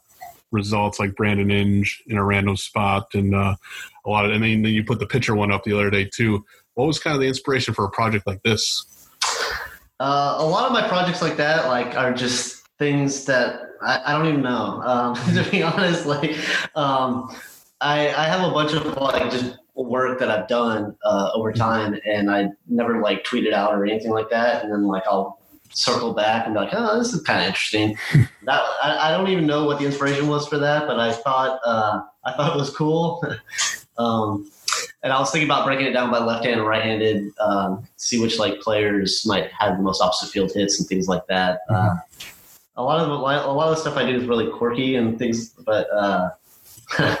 results, 0.50 0.98
like 0.98 1.14
Brandon 1.14 1.50
Inge 1.50 2.02
in 2.06 2.16
a 2.16 2.24
random 2.24 2.56
spot, 2.56 3.08
and 3.14 3.34
uh, 3.34 3.54
a 4.04 4.10
lot 4.10 4.24
of. 4.24 4.32
And 4.32 4.42
then 4.42 4.64
you 4.64 4.84
put 4.84 4.98
the 4.98 5.06
pitcher 5.06 5.34
one 5.34 5.52
up 5.52 5.64
the 5.64 5.72
other 5.72 5.90
day 5.90 6.08
too. 6.12 6.44
What 6.74 6.86
was 6.86 6.98
kind 6.98 7.14
of 7.14 7.20
the 7.20 7.28
inspiration 7.28 7.74
for 7.74 7.84
a 7.84 7.90
project 7.90 8.26
like 8.26 8.42
this? 8.42 8.84
Uh, 9.98 10.36
a 10.38 10.44
lot 10.44 10.66
of 10.66 10.72
my 10.72 10.86
projects 10.86 11.22
like 11.22 11.38
that, 11.38 11.68
like, 11.68 11.96
are 11.96 12.12
just 12.12 12.68
things 12.78 13.24
that 13.24 13.60
I, 13.82 14.02
I 14.04 14.18
don't 14.18 14.26
even 14.26 14.42
know. 14.42 14.82
Um, 14.82 15.14
to 15.34 15.50
be 15.50 15.62
honest, 15.62 16.06
like, 16.06 16.36
um, 16.74 17.34
I, 17.80 18.08
I 18.08 18.24
have 18.24 18.48
a 18.48 18.52
bunch 18.52 18.72
of 18.72 18.96
like 18.96 19.30
just 19.30 19.56
work 19.84 20.18
that 20.18 20.30
I've 20.30 20.48
done 20.48 20.96
uh, 21.04 21.30
over 21.34 21.52
time, 21.52 21.98
and 22.04 22.30
I 22.30 22.48
never 22.66 23.00
like 23.00 23.24
tweet 23.24 23.46
it 23.46 23.52
out 23.52 23.74
or 23.74 23.84
anything 23.84 24.10
like 24.10 24.30
that. 24.30 24.64
And 24.64 24.72
then 24.72 24.84
like 24.84 25.04
I'll 25.06 25.40
circle 25.70 26.14
back 26.14 26.46
and 26.46 26.54
be 26.54 26.60
like, 26.60 26.70
oh, 26.72 26.98
this 26.98 27.12
is 27.12 27.22
kind 27.22 27.40
of 27.40 27.46
interesting. 27.46 27.96
that 28.44 28.62
I, 28.82 29.08
I 29.08 29.10
don't 29.10 29.28
even 29.28 29.46
know 29.46 29.64
what 29.66 29.78
the 29.78 29.86
inspiration 29.86 30.28
was 30.28 30.48
for 30.48 30.58
that, 30.58 30.86
but 30.86 30.98
I 30.98 31.12
thought 31.12 31.60
uh, 31.64 32.02
I 32.24 32.32
thought 32.32 32.54
it 32.54 32.58
was 32.58 32.70
cool. 32.70 33.22
um, 33.98 34.50
and 35.02 35.12
I 35.12 35.20
was 35.20 35.30
thinking 35.30 35.48
about 35.48 35.64
breaking 35.64 35.86
it 35.86 35.92
down 35.92 36.10
by 36.10 36.18
left 36.18 36.44
hand 36.44 36.58
and 36.58 36.68
right-handed, 36.68 37.30
um, 37.38 37.86
see 37.96 38.20
which 38.20 38.38
like 38.38 38.60
players 38.60 39.24
might 39.24 39.50
have 39.52 39.76
the 39.76 39.82
most 39.82 40.02
opposite 40.02 40.30
field 40.30 40.50
hits 40.52 40.80
and 40.80 40.88
things 40.88 41.06
like 41.06 41.26
that. 41.28 41.60
Uh, 41.68 41.94
a 42.76 42.82
lot 42.82 43.00
of 43.00 43.08
the, 43.08 43.14
a 43.14 43.52
lot 43.52 43.68
of 43.68 43.76
the 43.76 43.76
stuff 43.76 43.96
I 43.96 44.04
do 44.04 44.16
is 44.16 44.26
really 44.26 44.50
quirky 44.50 44.96
and 44.96 45.18
things, 45.18 45.50
but 45.50 45.88
uh, 45.90 46.30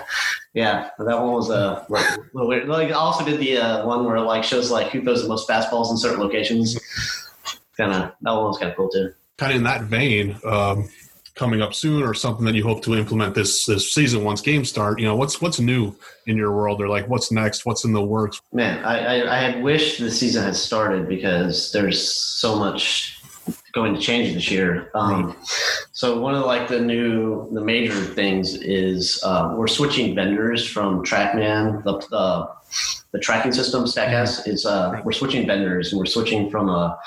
yeah, 0.56 0.88
that 0.98 1.20
one 1.20 1.32
was 1.32 1.50
a 1.50 1.84
little 1.90 2.48
weird. 2.48 2.66
Like 2.66 2.88
I 2.88 2.92
also 2.92 3.22
did 3.22 3.38
the 3.38 3.58
uh, 3.58 3.86
one 3.86 4.06
where 4.06 4.16
it 4.16 4.22
like 4.22 4.42
shows 4.42 4.70
like 4.70 4.90
who 4.90 5.02
throws 5.02 5.22
the 5.22 5.28
most 5.28 5.46
fastballs 5.46 5.90
in 5.90 5.98
certain 5.98 6.18
locations. 6.18 6.80
Kind 7.76 7.92
of 7.92 8.12
that 8.22 8.32
one 8.32 8.44
was 8.44 8.56
kind 8.56 8.70
of 8.70 8.76
cool 8.76 8.88
too. 8.88 9.12
Kind 9.36 9.52
of 9.52 9.58
in 9.58 9.64
that 9.64 9.82
vein, 9.82 10.34
um, 10.46 10.88
coming 11.34 11.60
up 11.60 11.74
soon, 11.74 12.02
or 12.02 12.14
something 12.14 12.46
that 12.46 12.54
you 12.54 12.62
hope 12.62 12.82
to 12.84 12.94
implement 12.94 13.34
this 13.34 13.66
this 13.66 13.92
season 13.92 14.24
once 14.24 14.40
games 14.40 14.70
start. 14.70 14.98
You 14.98 15.04
know, 15.04 15.14
what's 15.14 15.42
what's 15.42 15.60
new 15.60 15.94
in 16.26 16.38
your 16.38 16.52
world, 16.52 16.80
or 16.80 16.88
like 16.88 17.06
what's 17.06 17.30
next? 17.30 17.66
What's 17.66 17.84
in 17.84 17.92
the 17.92 18.02
works? 18.02 18.40
Man, 18.50 18.82
I, 18.82 19.20
I, 19.20 19.36
I 19.36 19.38
had 19.38 19.62
wished 19.62 20.00
the 20.00 20.10
season 20.10 20.42
had 20.42 20.56
started 20.56 21.06
because 21.06 21.70
there's 21.72 22.10
so 22.10 22.56
much 22.56 23.15
going 23.76 23.94
to 23.94 24.00
change 24.00 24.32
this 24.34 24.50
year. 24.50 24.90
Um, 24.94 25.36
so 25.92 26.18
one 26.18 26.34
of 26.34 26.40
the, 26.40 26.46
like 26.46 26.66
the 26.66 26.80
new, 26.80 27.48
the 27.52 27.60
major 27.60 27.94
things 27.94 28.54
is 28.54 29.22
uh, 29.22 29.54
we're 29.56 29.68
switching 29.68 30.14
vendors 30.14 30.66
from 30.66 31.04
TrackMan, 31.04 31.84
the 31.84 31.98
the, 32.10 32.48
the 33.12 33.18
tracking 33.20 33.52
system 33.52 33.84
Statcast 33.84 34.48
is 34.48 34.66
uh, 34.66 35.00
we're 35.04 35.12
switching 35.12 35.46
vendors 35.46 35.92
and 35.92 35.98
we're 35.98 36.06
switching 36.06 36.50
from 36.50 36.70
a, 36.70 36.98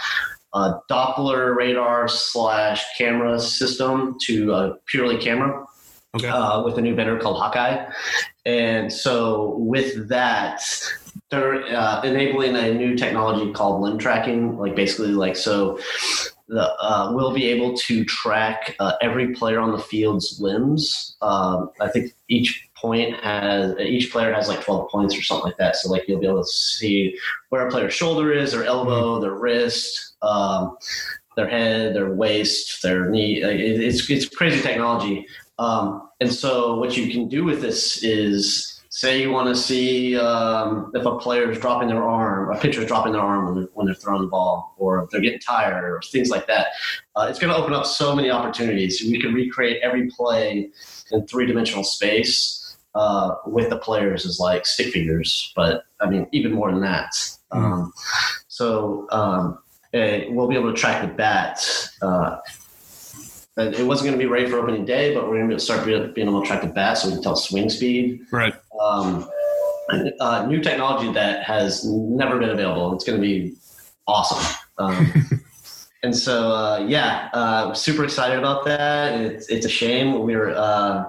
a 0.53 0.79
Doppler 0.89 1.55
radar 1.55 2.07
slash 2.07 2.85
camera 2.97 3.39
system 3.39 4.15
to 4.21 4.53
a 4.53 4.75
purely 4.85 5.17
camera 5.17 5.65
Okay, 6.15 6.27
uh, 6.27 6.63
with 6.63 6.75
a 6.79 6.81
new 6.81 6.95
vendor 6.95 7.19
called 7.19 7.37
Hawkeye. 7.37 7.85
And 8.43 8.91
so 8.91 9.55
with 9.57 10.09
that, 10.09 10.61
they're 11.29 11.63
uh, 11.65 12.01
enabling 12.01 12.55
a 12.55 12.73
new 12.73 12.95
technology 12.95 13.51
called 13.53 13.81
limb 13.81 13.99
tracking. 13.99 14.57
Like 14.57 14.75
basically, 14.75 15.11
like 15.11 15.35
so, 15.35 15.79
the 16.49 16.73
uh, 16.81 17.11
we'll 17.13 17.33
be 17.33 17.45
able 17.45 17.77
to 17.77 18.03
track 18.03 18.75
uh, 18.79 18.93
every 19.01 19.33
player 19.33 19.59
on 19.59 19.71
the 19.71 19.79
field's 19.79 20.41
limbs. 20.41 21.15
Um, 21.21 21.69
I 21.79 21.87
think 21.87 22.13
each 22.27 22.67
point 22.75 23.15
has 23.21 23.77
each 23.79 24.11
player 24.11 24.33
has 24.33 24.49
like 24.49 24.61
12 24.61 24.89
points 24.89 25.17
or 25.17 25.21
something 25.21 25.45
like 25.45 25.57
that. 25.57 25.75
So 25.77 25.89
like 25.89 26.07
you'll 26.07 26.19
be 26.19 26.27
able 26.27 26.43
to 26.43 26.49
see 26.49 27.15
where 27.49 27.67
a 27.67 27.71
player's 27.71 27.93
shoulder 27.93 28.33
is, 28.33 28.51
their 28.51 28.65
elbow, 28.65 29.21
their 29.21 29.35
wrist. 29.35 30.15
Um, 30.21 30.77
their 31.35 31.47
head, 31.47 31.95
their 31.95 32.13
waist, 32.13 32.81
their 32.83 33.09
knee. 33.09 33.41
It's 33.41 34.09
it's 34.09 34.27
crazy 34.27 34.61
technology. 34.61 35.25
Um, 35.57 36.09
and 36.19 36.33
so 36.33 36.75
what 36.75 36.97
you 36.97 37.11
can 37.11 37.29
do 37.29 37.45
with 37.45 37.61
this 37.61 38.03
is 38.03 38.78
say 38.89 39.21
you 39.21 39.31
want 39.31 39.47
to 39.47 39.55
see 39.55 40.17
um, 40.17 40.91
if 40.95 41.05
a 41.05 41.17
player 41.17 41.49
is 41.51 41.59
dropping 41.59 41.89
their 41.89 42.03
arm, 42.03 42.51
a 42.51 42.59
pitcher 42.59 42.81
is 42.81 42.87
dropping 42.87 43.13
their 43.13 43.21
arm 43.21 43.45
when 43.45 43.55
they're, 43.55 43.69
when 43.73 43.85
they're 43.85 43.95
throwing 43.95 44.21
the 44.21 44.27
ball, 44.27 44.75
or 44.77 45.03
if 45.03 45.09
they're 45.09 45.21
getting 45.21 45.39
tired, 45.39 45.83
or 45.83 46.01
things 46.11 46.29
like 46.29 46.47
that. 46.47 46.67
Uh, 47.15 47.27
it's 47.29 47.39
going 47.39 47.53
to 47.53 47.59
open 47.59 47.73
up 47.73 47.85
so 47.85 48.15
many 48.15 48.29
opportunities. 48.31 49.01
We 49.01 49.21
can 49.21 49.33
recreate 49.33 49.81
every 49.83 50.09
play 50.09 50.71
in 51.11 51.27
three 51.27 51.45
dimensional 51.45 51.83
space. 51.83 52.55
uh, 52.95 53.35
with 53.45 53.69
the 53.69 53.77
players 53.77 54.25
as 54.25 54.39
like 54.39 54.65
stick 54.65 54.91
figures, 54.91 55.53
but 55.55 55.83
I 55.99 56.09
mean 56.09 56.27
even 56.31 56.51
more 56.53 56.71
than 56.71 56.81
that. 56.81 57.15
Um, 57.51 57.93
so 58.47 59.07
um, 59.11 59.59
eh, 59.93 60.25
we'll 60.29 60.47
be 60.47 60.55
able 60.55 60.73
to 60.73 60.77
track 60.77 61.01
the 61.01 61.13
bat. 61.13 61.63
Uh, 62.01 62.37
it 63.57 63.85
wasn't 63.85 64.07
going 64.07 64.17
to 64.17 64.23
be 64.23 64.25
ready 64.25 64.49
for 64.49 64.57
opening 64.57 64.85
day, 64.85 65.13
but 65.13 65.29
we're 65.29 65.37
going 65.37 65.49
to 65.49 65.59
start 65.59 65.85
being 65.85 66.13
being 66.13 66.27
able 66.27 66.41
to 66.41 66.47
track 66.47 66.61
the 66.61 66.67
bat 66.67 66.97
so 66.97 67.07
we 67.07 67.13
can 67.15 67.23
tell 67.23 67.35
swing 67.35 67.69
speed. 67.69 68.21
Right. 68.31 68.55
Um, 68.79 69.29
uh, 70.19 70.45
new 70.45 70.61
technology 70.61 71.11
that 71.13 71.43
has 71.43 71.85
never 71.85 72.39
been 72.39 72.49
available. 72.49 72.93
It's 72.93 73.03
going 73.03 73.19
to 73.19 73.25
be 73.25 73.55
awesome. 74.07 74.57
Um, 74.77 75.11
and 76.03 76.15
so, 76.15 76.51
uh, 76.51 76.85
yeah, 76.87 77.29
uh, 77.33 77.73
super 77.73 78.03
excited 78.03 78.37
about 78.37 78.65
that. 78.65 79.19
It's, 79.19 79.49
it's 79.49 79.65
a 79.65 79.69
shame 79.69 80.23
we 80.23 80.35
were 80.35 80.53
uh, 80.55 81.05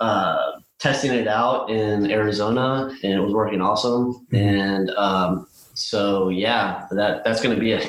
uh, 0.00 0.52
testing 0.78 1.12
it 1.12 1.28
out 1.28 1.70
in 1.70 2.10
Arizona, 2.10 2.94
and 3.02 3.12
it 3.12 3.20
was 3.20 3.32
working 3.32 3.60
awesome. 3.60 4.26
And 4.32 4.90
um, 4.90 5.46
so, 5.74 6.28
yeah, 6.28 6.86
that 6.90 7.24
that's 7.24 7.40
going 7.40 7.54
to 7.54 7.60
be 7.60 7.72
a 7.72 7.82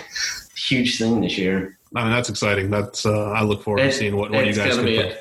huge 0.56 0.98
thing 0.98 1.22
this 1.22 1.38
year. 1.38 1.78
I 1.96 2.04
mean, 2.04 2.12
that's 2.12 2.30
exciting. 2.30 2.70
That's 2.70 3.06
uh, 3.06 3.32
I 3.32 3.44
look 3.44 3.64
forward 3.64 3.82
to 3.82 3.92
seeing 3.92 4.18
what, 4.18 4.32
what 4.32 4.46
you 4.46 4.54
guys 4.54 4.76
can 4.76 4.84
put. 4.84 5.18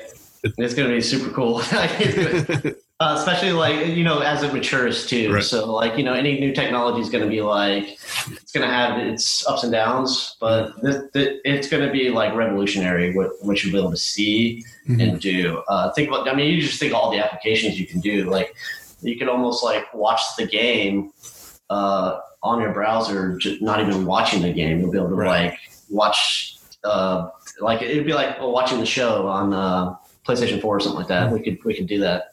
it's 0.57 0.73
going 0.73 0.89
to 0.89 0.95
be 0.95 1.01
super 1.01 1.31
cool. 1.31 1.61
Uh, 2.99 3.13
especially 3.15 3.51
like 3.51 3.85
you 3.95 4.03
know 4.03 4.19
as 4.21 4.41
it 4.41 4.51
matures 4.51 5.05
too. 5.05 5.31
Right. 5.31 5.43
So 5.43 5.71
like 5.71 5.99
you 5.99 6.03
know 6.03 6.13
any 6.13 6.39
new 6.39 6.51
technology 6.51 6.99
is 6.99 7.11
going 7.11 7.23
to 7.23 7.29
be 7.29 7.41
like 7.41 7.89
it's 8.31 8.51
going 8.51 8.67
to 8.67 8.73
have 8.73 8.97
its 8.97 9.45
ups 9.47 9.61
and 9.61 9.71
downs, 9.71 10.35
but 10.39 10.71
this, 10.81 11.03
this, 11.13 11.37
it's 11.45 11.69
going 11.69 11.85
to 11.85 11.91
be 11.91 12.09
like 12.09 12.33
revolutionary 12.33 13.13
what 13.15 13.29
what 13.45 13.63
you'll 13.63 13.73
be 13.73 13.79
able 13.79 13.91
to 13.91 13.97
see 13.97 14.63
Mm-hmm. 14.87 15.01
and 15.01 15.19
do. 15.19 15.61
Uh, 15.67 15.91
think 15.91 16.07
about 16.07 16.29
I 16.29 16.33
mean 16.33 16.49
you 16.55 16.61
just 16.61 16.79
think 16.79 16.93
all 16.93 17.11
the 17.11 17.19
applications 17.19 17.77
you 17.79 17.85
can 17.85 17.99
do. 17.99 18.23
Like 18.23 18.55
you 19.01 19.17
can 19.17 19.27
almost 19.29 19.61
like 19.63 19.93
watch 19.93 20.21
the 20.37 20.47
game 20.47 21.11
uh, 21.69 22.19
on 22.41 22.61
your 22.61 22.71
browser, 22.71 23.37
just 23.37 23.61
not 23.61 23.81
even 23.81 24.05
watching 24.05 24.41
the 24.41 24.53
game. 24.53 24.79
You'll 24.79 24.91
be 24.91 24.97
able 24.97 25.09
to 25.09 25.15
Right. 25.15 25.51
like 25.51 25.59
watch 25.89 26.57
uh, 26.85 27.27
like 27.59 27.81
it'd 27.81 28.05
be 28.05 28.13
like 28.13 28.39
watching 28.41 28.79
the 28.79 28.85
show 28.85 29.27
on 29.27 29.53
uh, 29.53 29.93
PlayStation 30.25 30.61
Four 30.61 30.77
or 30.77 30.79
something 30.79 30.99
like 30.99 31.09
that. 31.09 31.31
We 31.31 31.41
could 31.41 31.63
we 31.65 31.75
could 31.75 31.87
do 31.87 31.99
that. 31.99 32.31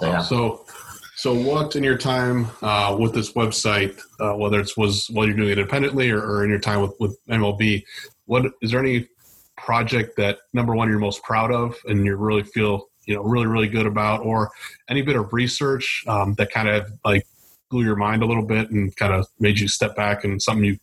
So, 0.00 0.06
yeah. 0.06 0.20
So, 0.20 0.66
so 1.16 1.34
what 1.34 1.76
in 1.76 1.82
your 1.82 1.96
time 1.96 2.48
uh, 2.62 2.96
with 2.98 3.14
this 3.14 3.32
website, 3.32 4.00
uh, 4.20 4.36
whether 4.36 4.60
it's 4.60 4.76
was 4.76 5.08
while 5.10 5.26
you're 5.26 5.36
doing 5.36 5.50
it 5.50 5.58
independently 5.58 6.10
or, 6.10 6.20
or 6.20 6.44
in 6.44 6.50
your 6.50 6.60
time 6.60 6.82
with, 6.82 6.94
with 7.00 7.18
MLB, 7.28 7.84
what 8.26 8.52
is 8.60 8.70
there 8.70 8.80
any 8.80 9.08
project 9.56 10.16
that 10.18 10.38
number 10.52 10.74
one 10.74 10.88
you're 10.88 10.98
most 10.98 11.22
proud 11.22 11.50
of 11.50 11.74
and 11.86 12.04
you 12.04 12.14
really 12.14 12.42
feel 12.42 12.88
you 13.06 13.14
know 13.14 13.22
really 13.22 13.46
really 13.46 13.68
good 13.68 13.86
about, 13.86 14.20
or 14.20 14.50
any 14.88 15.02
bit 15.02 15.16
of 15.16 15.32
research 15.32 16.04
um, 16.06 16.34
that 16.34 16.50
kind 16.50 16.68
of 16.68 16.92
like 17.04 17.26
blew 17.70 17.82
your 17.82 17.96
mind 17.96 18.22
a 18.22 18.26
little 18.26 18.44
bit 18.44 18.70
and 18.70 18.94
kind 18.96 19.12
of 19.12 19.26
made 19.40 19.58
you 19.58 19.66
step 19.66 19.96
back 19.96 20.24
and 20.24 20.40
something 20.40 20.64
you 20.64 20.78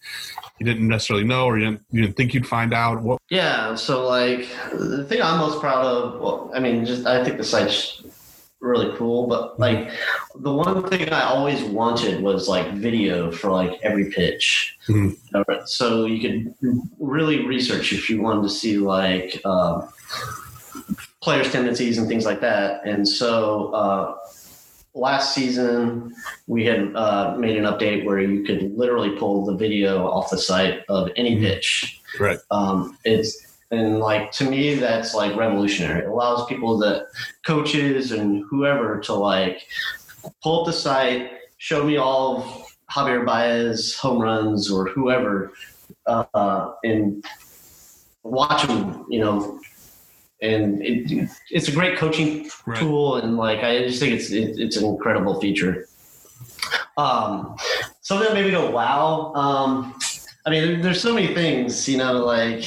you 0.60 0.66
didn't 0.66 0.88
necessarily 0.88 1.26
know 1.26 1.46
or 1.46 1.58
you 1.58 1.66
didn't, 1.66 1.82
you 1.92 2.02
didn't 2.02 2.18
think 2.18 2.34
you'd 2.34 2.48
find 2.48 2.74
out? 2.74 3.02
What 3.02 3.20
Yeah, 3.30 3.76
so 3.76 4.08
like 4.08 4.48
the 4.72 5.06
thing 5.06 5.22
I'm 5.22 5.40
most 5.40 5.60
proud 5.60 5.86
of, 5.86 6.20
well, 6.20 6.52
I 6.54 6.60
mean, 6.60 6.86
just 6.86 7.06
I 7.06 7.24
think 7.24 7.38
the 7.38 7.44
site's 7.44 8.02
really 8.64 8.96
cool, 8.98 9.28
but 9.28 9.60
like 9.60 9.92
the 10.36 10.52
one 10.52 10.88
thing 10.88 11.10
I 11.10 11.24
always 11.24 11.62
wanted 11.64 12.24
was 12.24 12.48
like 12.48 12.72
video 12.74 13.30
for 13.32 13.52
like 13.52 13.78
every 13.84 14.10
pitch. 14.10 14.78
Mhm. 14.88 15.18
Uh, 15.34 15.66
So 15.66 16.06
you 16.06 16.20
could 16.22 16.54
really 17.00 17.46
research 17.46 17.92
if 17.94 18.10
you 18.10 18.22
wanted 18.22 18.44
to 18.44 18.50
see 18.50 18.78
like 18.78 19.40
uh, 19.44 19.82
players' 21.22 21.52
tendencies 21.52 21.98
and 21.98 22.08
things 22.08 22.26
like 22.26 22.40
that. 22.42 22.86
And 22.86 23.08
so 23.08 23.72
uh, 23.74 24.16
last 24.94 25.34
season 25.36 26.14
we 26.48 26.66
had 26.66 26.96
uh, 26.96 27.36
made 27.38 27.58
an 27.58 27.66
update 27.66 28.06
where 28.06 28.22
you 28.22 28.44
could 28.44 28.78
literally 28.78 29.12
pull 29.18 29.46
the 29.46 29.56
video 29.56 30.08
off 30.08 30.30
the 30.32 30.38
site 30.38 30.82
of 30.88 31.10
any 31.18 31.36
Mhm. 31.36 31.42
pitch 31.42 32.00
right? 32.20 32.38
um, 32.52 32.98
it's 33.04 33.53
and 33.74 34.00
like 34.00 34.32
to 34.32 34.50
me 34.50 34.76
that's 34.76 35.14
like 35.16 35.36
revolutionary. 35.36 36.02
It 36.02 36.08
allows 36.08 36.46
people 36.46 36.78
that 36.80 37.08
coaches 37.46 38.12
and 38.12 38.46
whoever 38.50 39.00
to 39.02 39.14
like 39.14 39.64
pull 40.44 40.62
up 40.62 40.66
the 40.68 40.74
site 40.74 41.32
show 41.58 41.84
me 41.84 41.98
all 41.98 42.38
of 42.38 42.44
javier 42.92 43.26
baez 43.26 43.96
home 43.96 44.22
runs 44.22 44.72
or 44.72 44.88
whoever 44.88 45.52
uh, 46.06 46.72
and 46.84 47.26
watch 48.24 48.68
them 48.68 49.06
you 49.10 49.20
know? 49.20 49.60
And 50.42 50.84
it, 50.84 51.30
it's 51.52 51.70
a 51.70 51.72
great 51.72 51.98
coaching 51.98 52.50
Right. 52.66 52.80
tool 52.80 53.16
and 53.18 53.38
like 53.38 53.60
i 53.60 53.80
just 53.80 54.00
think 54.00 54.14
it's 54.14 54.32
it, 54.32 54.58
it's 54.58 54.78
an 54.78 54.86
incredible 54.86 55.40
feature. 55.42 55.88
Um 56.98 57.56
something 58.02 58.28
that 58.28 58.34
made 58.34 58.46
me 58.46 58.52
go 58.52 58.70
wow 58.70 59.34
um 59.34 59.96
I 60.46 60.50
mean, 60.50 60.82
there's 60.82 61.02
so 61.02 61.14
many 61.14 61.34
things, 61.34 61.88
you 61.88 61.98
know, 61.98 62.26
like, 62.26 62.66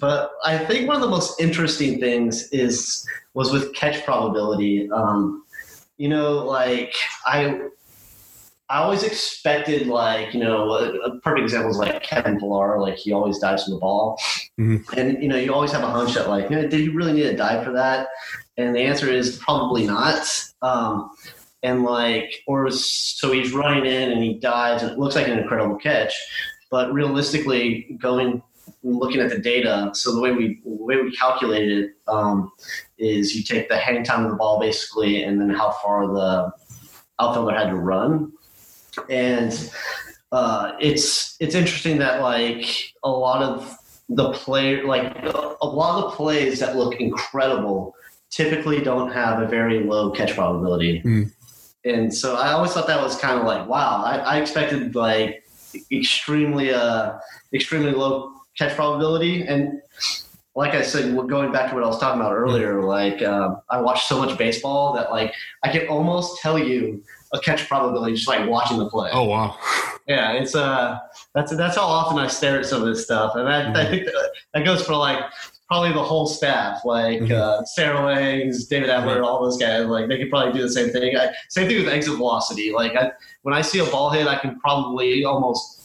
but 0.00 0.32
I 0.44 0.58
think 0.58 0.88
one 0.88 0.96
of 0.96 1.02
the 1.02 1.08
most 1.08 1.40
interesting 1.40 2.00
things 2.00 2.48
is 2.50 3.06
was 3.34 3.52
with 3.52 3.74
catch 3.74 4.04
probability. 4.04 4.90
Um, 4.90 5.44
you 5.96 6.08
know, 6.08 6.44
like 6.44 6.94
I, 7.26 7.60
I 8.68 8.78
always 8.78 9.02
expected, 9.02 9.86
like, 9.86 10.32
you 10.32 10.40
know, 10.40 10.72
a, 10.72 11.18
perfect 11.20 11.44
example 11.44 11.70
is 11.70 11.76
like 11.76 12.02
Kevin 12.02 12.38
Pillar, 12.38 12.80
like 12.80 12.96
he 12.96 13.12
always 13.12 13.38
dives 13.38 13.64
for 13.64 13.70
the 13.70 13.78
ball, 13.78 14.18
Mhm. 14.58 14.82
and 14.96 15.22
you 15.22 15.28
know, 15.28 15.36
you 15.36 15.52
always 15.52 15.72
have 15.72 15.82
a 15.82 15.90
hunch 15.90 16.14
that, 16.14 16.28
like, 16.28 16.50
you 16.50 16.56
know, 16.56 16.66
did 16.66 16.80
you 16.80 16.94
really 16.94 17.12
need 17.12 17.24
to 17.24 17.36
dive 17.36 17.64
for 17.64 17.72
that? 17.72 18.08
And 18.56 18.74
the 18.74 18.80
answer 18.80 19.10
is 19.10 19.36
probably 19.38 19.86
not. 19.86 20.26
Um, 20.62 21.10
and 21.62 21.84
like, 21.84 22.42
or 22.46 22.70
so 22.70 23.30
he's 23.30 23.52
running 23.52 23.86
in 23.86 24.10
and 24.12 24.22
he 24.22 24.34
dives, 24.34 24.82
and 24.82 24.92
it 24.92 24.98
looks 24.98 25.14
like 25.14 25.28
an 25.28 25.38
incredible 25.38 25.76
catch 25.76 26.12
but 26.72 26.90
realistically 26.92 27.98
going 28.00 28.42
looking 28.82 29.20
at 29.20 29.30
the 29.30 29.38
data 29.38 29.90
so 29.94 30.14
the 30.14 30.20
way 30.20 30.32
we 30.32 30.60
the 30.64 30.84
way 30.84 30.96
we 30.96 31.14
calculated 31.16 31.84
it 31.84 31.90
um, 32.08 32.50
is 32.98 33.34
you 33.34 33.42
take 33.42 33.68
the 33.68 33.76
hang 33.76 34.02
time 34.02 34.24
of 34.24 34.30
the 34.30 34.36
ball 34.36 34.58
basically 34.58 35.22
and 35.22 35.40
then 35.40 35.50
how 35.50 35.70
far 35.82 36.06
the 36.08 36.52
outfielder 37.20 37.54
had 37.56 37.70
to 37.70 37.76
run 37.76 38.32
and 39.08 39.70
uh, 40.32 40.72
it's 40.80 41.36
it's 41.40 41.54
interesting 41.54 41.98
that 41.98 42.22
like 42.22 42.92
a 43.04 43.10
lot 43.10 43.42
of 43.42 43.76
the 44.08 44.32
play 44.32 44.82
like 44.82 45.16
a 45.24 45.66
lot 45.66 46.02
of 46.02 46.10
the 46.10 46.16
plays 46.16 46.58
that 46.58 46.76
look 46.76 47.00
incredible 47.00 47.94
typically 48.30 48.80
don't 48.80 49.12
have 49.12 49.40
a 49.40 49.46
very 49.46 49.84
low 49.84 50.10
catch 50.10 50.34
probability 50.34 50.98
Hmm. 51.00 51.24
and 51.84 52.12
so 52.12 52.36
i 52.36 52.52
always 52.52 52.72
thought 52.72 52.86
that 52.88 53.00
was 53.00 53.16
kind 53.16 53.38
of 53.38 53.46
like 53.46 53.68
wow 53.68 54.02
i, 54.04 54.16
I 54.16 54.40
expected 54.40 54.94
like 54.94 55.44
extremely 55.90 56.72
uh 56.74 57.18
extremely 57.54 57.92
low 57.92 58.32
catch 58.58 58.74
probability 58.76 59.42
and 59.46 59.80
like 60.54 60.74
I 60.74 60.82
said, 60.82 61.16
going 61.28 61.50
back 61.50 61.70
to 61.70 61.74
what 61.74 61.82
I 61.82 61.86
was 61.86 61.98
talking 61.98 62.20
about 62.20 62.34
earlier, 62.34 62.82
like 62.82 63.22
um, 63.22 63.62
I 63.70 63.80
watch 63.80 64.04
so 64.04 64.18
much 64.18 64.36
baseball 64.36 64.92
that 64.94 65.10
like 65.10 65.32
I 65.62 65.70
can 65.72 65.88
almost 65.88 66.42
tell 66.42 66.58
you 66.58 67.02
a 67.32 67.40
catch 67.40 67.66
probability 67.68 68.16
just 68.16 68.28
like 68.28 68.46
watching 68.46 68.78
the 68.78 68.86
play. 68.90 69.08
Oh 69.14 69.24
wow, 69.24 69.56
Yeah, 70.06 70.32
it's 70.32 70.54
uh 70.54 70.98
that's 71.34 71.56
that's 71.56 71.76
how 71.76 71.84
often 71.84 72.18
I 72.18 72.26
stare 72.26 72.58
at 72.58 72.66
some 72.66 72.82
of 72.82 72.88
this 72.88 73.02
stuff, 73.02 73.34
and 73.36 73.48
I, 73.48 73.70
I 73.80 73.86
think 73.88 74.04
that, 74.04 74.30
that 74.52 74.64
goes 74.66 74.84
for 74.84 74.94
like 74.94 75.24
probably 75.68 75.94
the 75.94 76.02
whole 76.02 76.26
staff, 76.26 76.84
like 76.84 77.20
Mhm. 77.20 77.30
uh, 77.32 77.64
Sarah 77.64 78.04
Langs, 78.04 78.66
David 78.66 78.90
Adler, 78.90 79.22
all 79.22 79.42
those 79.42 79.56
guys. 79.56 79.86
Like 79.86 80.08
they 80.08 80.18
could 80.18 80.28
probably 80.28 80.52
do 80.52 80.60
the 80.60 80.68
same 80.70 80.90
thing. 80.90 81.16
I, 81.16 81.32
same 81.48 81.66
thing 81.66 81.78
with 81.82 81.88
exit 81.90 82.14
velocity. 82.18 82.72
Like 82.74 82.94
I, 82.94 83.12
when 83.40 83.54
I 83.54 83.62
see 83.62 83.78
a 83.78 83.86
ball 83.86 84.10
hit, 84.10 84.26
I 84.26 84.36
can 84.36 84.60
probably 84.60 85.24
almost 85.24 85.78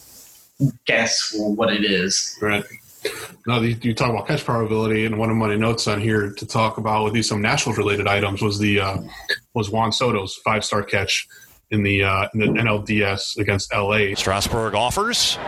guess 0.86 1.34
what 1.36 1.72
it 1.72 1.84
is. 1.84 2.36
Right. 2.40 2.64
Now 3.46 3.60
you, 3.60 3.76
you 3.80 3.94
talk 3.94 4.10
about 4.10 4.26
catch 4.26 4.44
probability, 4.44 5.04
and 5.06 5.18
one 5.18 5.30
of 5.30 5.36
my 5.36 5.54
notes 5.54 5.86
on 5.86 6.00
here 6.00 6.32
to 6.32 6.46
talk 6.46 6.78
about 6.78 7.04
with 7.04 7.12
these 7.14 7.28
some 7.28 7.40
Nationals 7.40 7.78
related 7.78 8.06
items 8.06 8.42
was 8.42 8.58
the 8.58 8.80
uh, 8.80 8.98
was 9.54 9.70
Juan 9.70 9.92
Soto's 9.92 10.34
five 10.44 10.64
star 10.64 10.82
catch 10.82 11.28
in 11.70 11.82
the 11.82 12.02
uh, 12.02 12.28
in 12.34 12.40
the 12.40 12.46
NLDS 12.46 13.38
against 13.38 13.72
LA. 13.72 14.14
Strasburg 14.14 14.74
offers. 14.74 15.38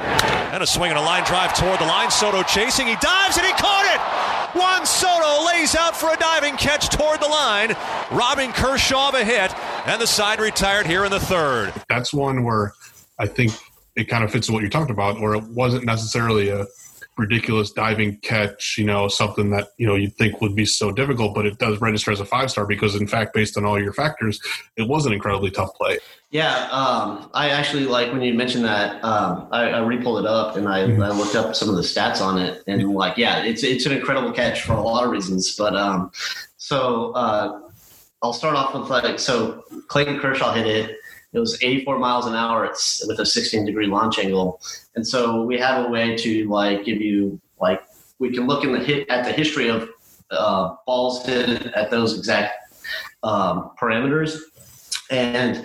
And 0.52 0.62
a 0.62 0.66
swing 0.66 0.90
and 0.90 0.98
a 0.98 1.02
line 1.02 1.24
drive 1.24 1.56
toward 1.56 1.78
the 1.78 1.84
line. 1.84 2.10
Soto 2.10 2.42
chasing. 2.42 2.86
He 2.86 2.96
dives 2.96 3.36
and 3.36 3.46
he 3.46 3.52
caught 3.52 3.86
it. 3.86 4.58
Juan 4.58 4.84
Soto 4.84 5.46
lays 5.46 5.76
out 5.76 5.96
for 5.96 6.12
a 6.12 6.16
diving 6.16 6.56
catch 6.56 6.88
toward 6.88 7.20
the 7.20 7.28
line, 7.28 7.76
robbing 8.10 8.50
Kershaw 8.52 9.10
of 9.10 9.14
a 9.14 9.24
hit. 9.24 9.54
And 9.86 10.00
the 10.00 10.08
side 10.08 10.40
retired 10.40 10.86
here 10.86 11.04
in 11.04 11.10
the 11.10 11.20
third. 11.20 11.72
That's 11.88 12.12
one 12.12 12.42
where 12.42 12.74
I 13.18 13.26
think 13.26 13.52
it 14.00 14.08
kind 14.08 14.24
of 14.24 14.32
fits 14.32 14.50
what 14.50 14.62
you 14.62 14.70
talked 14.70 14.90
about, 14.90 15.18
or 15.18 15.34
it 15.34 15.44
wasn't 15.44 15.84
necessarily 15.84 16.48
a 16.48 16.66
ridiculous 17.16 17.70
diving 17.70 18.16
catch, 18.18 18.76
you 18.78 18.84
know, 18.84 19.06
something 19.06 19.50
that, 19.50 19.68
you 19.76 19.86
know, 19.86 19.94
you'd 19.94 20.16
think 20.16 20.40
would 20.40 20.54
be 20.54 20.64
so 20.64 20.90
difficult, 20.90 21.34
but 21.34 21.44
it 21.44 21.58
does 21.58 21.80
register 21.80 22.10
as 22.10 22.20
a 22.20 22.24
five 22.24 22.50
star 22.50 22.66
because 22.66 22.94
in 22.94 23.06
fact, 23.06 23.34
based 23.34 23.58
on 23.58 23.64
all 23.64 23.80
your 23.80 23.92
factors, 23.92 24.40
it 24.76 24.88
was 24.88 25.06
an 25.06 25.12
incredibly 25.12 25.50
tough 25.50 25.74
play. 25.74 25.98
Yeah, 26.30 26.68
um, 26.70 27.28
I 27.34 27.50
actually 27.50 27.84
like 27.84 28.12
when 28.12 28.22
you 28.22 28.32
mentioned 28.32 28.64
that. 28.64 29.04
Um, 29.04 29.48
I, 29.50 29.70
I 29.70 29.80
re-pulled 29.80 30.20
it 30.20 30.26
up 30.26 30.56
and 30.56 30.68
I, 30.68 30.82
I 30.82 31.10
looked 31.10 31.34
up 31.34 31.54
some 31.54 31.68
of 31.68 31.74
the 31.74 31.82
stats 31.82 32.20
on 32.20 32.38
it, 32.38 32.62
and 32.66 32.94
like, 32.94 33.18
yeah, 33.18 33.42
it's 33.42 33.64
it's 33.64 33.84
an 33.84 33.92
incredible 33.92 34.32
catch 34.32 34.62
for 34.62 34.74
a 34.74 34.80
lot 34.80 35.04
of 35.04 35.10
reasons. 35.10 35.56
But 35.56 35.74
um, 35.74 36.12
so 36.56 37.10
uh, 37.12 37.60
I'll 38.22 38.32
start 38.32 38.54
off 38.54 38.74
with 38.74 38.88
like 38.88 39.18
so 39.18 39.64
Clayton 39.88 40.20
Kershaw 40.20 40.52
hit 40.52 40.66
it. 40.66 40.99
It 41.32 41.38
was 41.38 41.62
84 41.62 41.98
miles 41.98 42.26
an 42.26 42.34
hour. 42.34 42.64
It's 42.64 43.04
with 43.06 43.20
a 43.20 43.26
16 43.26 43.64
degree 43.64 43.86
launch 43.86 44.18
angle, 44.18 44.60
and 44.94 45.06
so 45.06 45.42
we 45.42 45.58
have 45.58 45.86
a 45.86 45.88
way 45.88 46.16
to 46.16 46.48
like 46.48 46.84
give 46.84 47.00
you 47.00 47.40
like 47.60 47.82
we 48.18 48.32
can 48.32 48.46
look 48.46 48.64
in 48.64 48.72
the 48.72 48.80
hit 48.80 49.08
at 49.08 49.24
the 49.24 49.32
history 49.32 49.68
of 49.68 49.88
uh, 50.30 50.74
balls 50.86 51.24
hit 51.24 51.66
at 51.74 51.90
those 51.90 52.18
exact 52.18 52.54
um, 53.22 53.70
parameters, 53.80 54.38
and 55.10 55.64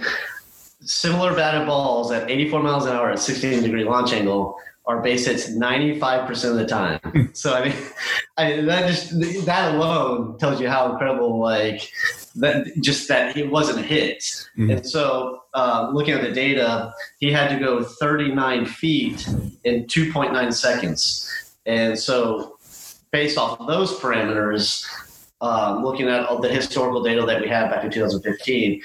similar 0.81 1.35
batted 1.35 1.67
balls 1.67 2.11
at 2.11 2.29
84 2.29 2.61
miles 2.61 2.85
an 2.85 2.93
hour 2.93 3.11
at 3.11 3.19
16 3.19 3.63
degree 3.63 3.83
launch 3.83 4.13
angle 4.13 4.57
are 4.87 5.01
base 5.01 5.25
hits 5.25 5.49
95% 5.49 6.51
of 6.51 6.55
the 6.57 6.65
time. 6.65 7.31
so 7.33 7.53
I 7.53 7.65
mean, 7.65 7.75
I, 8.37 8.61
that 8.61 8.87
just 8.87 9.19
that 9.45 9.73
alone 9.73 10.37
tells 10.37 10.61
you 10.61 10.69
how 10.69 10.91
incredible 10.91 11.39
like 11.39 11.91
that 12.35 12.67
just 12.81 13.07
that 13.07 13.37
it 13.37 13.49
wasn't 13.49 13.79
a 13.79 13.81
hit. 13.81 14.19
Mm-hmm. 14.19 14.71
And 14.71 14.85
so 14.85 15.43
uh, 15.53 15.89
looking 15.93 16.13
at 16.13 16.21
the 16.21 16.31
data, 16.31 16.93
he 17.19 17.31
had 17.31 17.49
to 17.49 17.59
go 17.59 17.83
39 17.83 18.65
feet 18.65 19.27
in 19.63 19.85
2.9 19.85 20.53
seconds. 20.53 21.31
And 21.65 21.97
so 21.97 22.57
based 23.11 23.37
off 23.37 23.59
of 23.59 23.67
those 23.67 23.97
parameters, 23.99 24.85
um, 25.41 25.83
looking 25.83 26.07
at 26.07 26.25
all 26.25 26.39
the 26.39 26.49
historical 26.49 27.03
data 27.03 27.25
that 27.25 27.41
we 27.41 27.47
have 27.47 27.71
back 27.71 27.83
in 27.83 27.91
2015, 27.91 28.81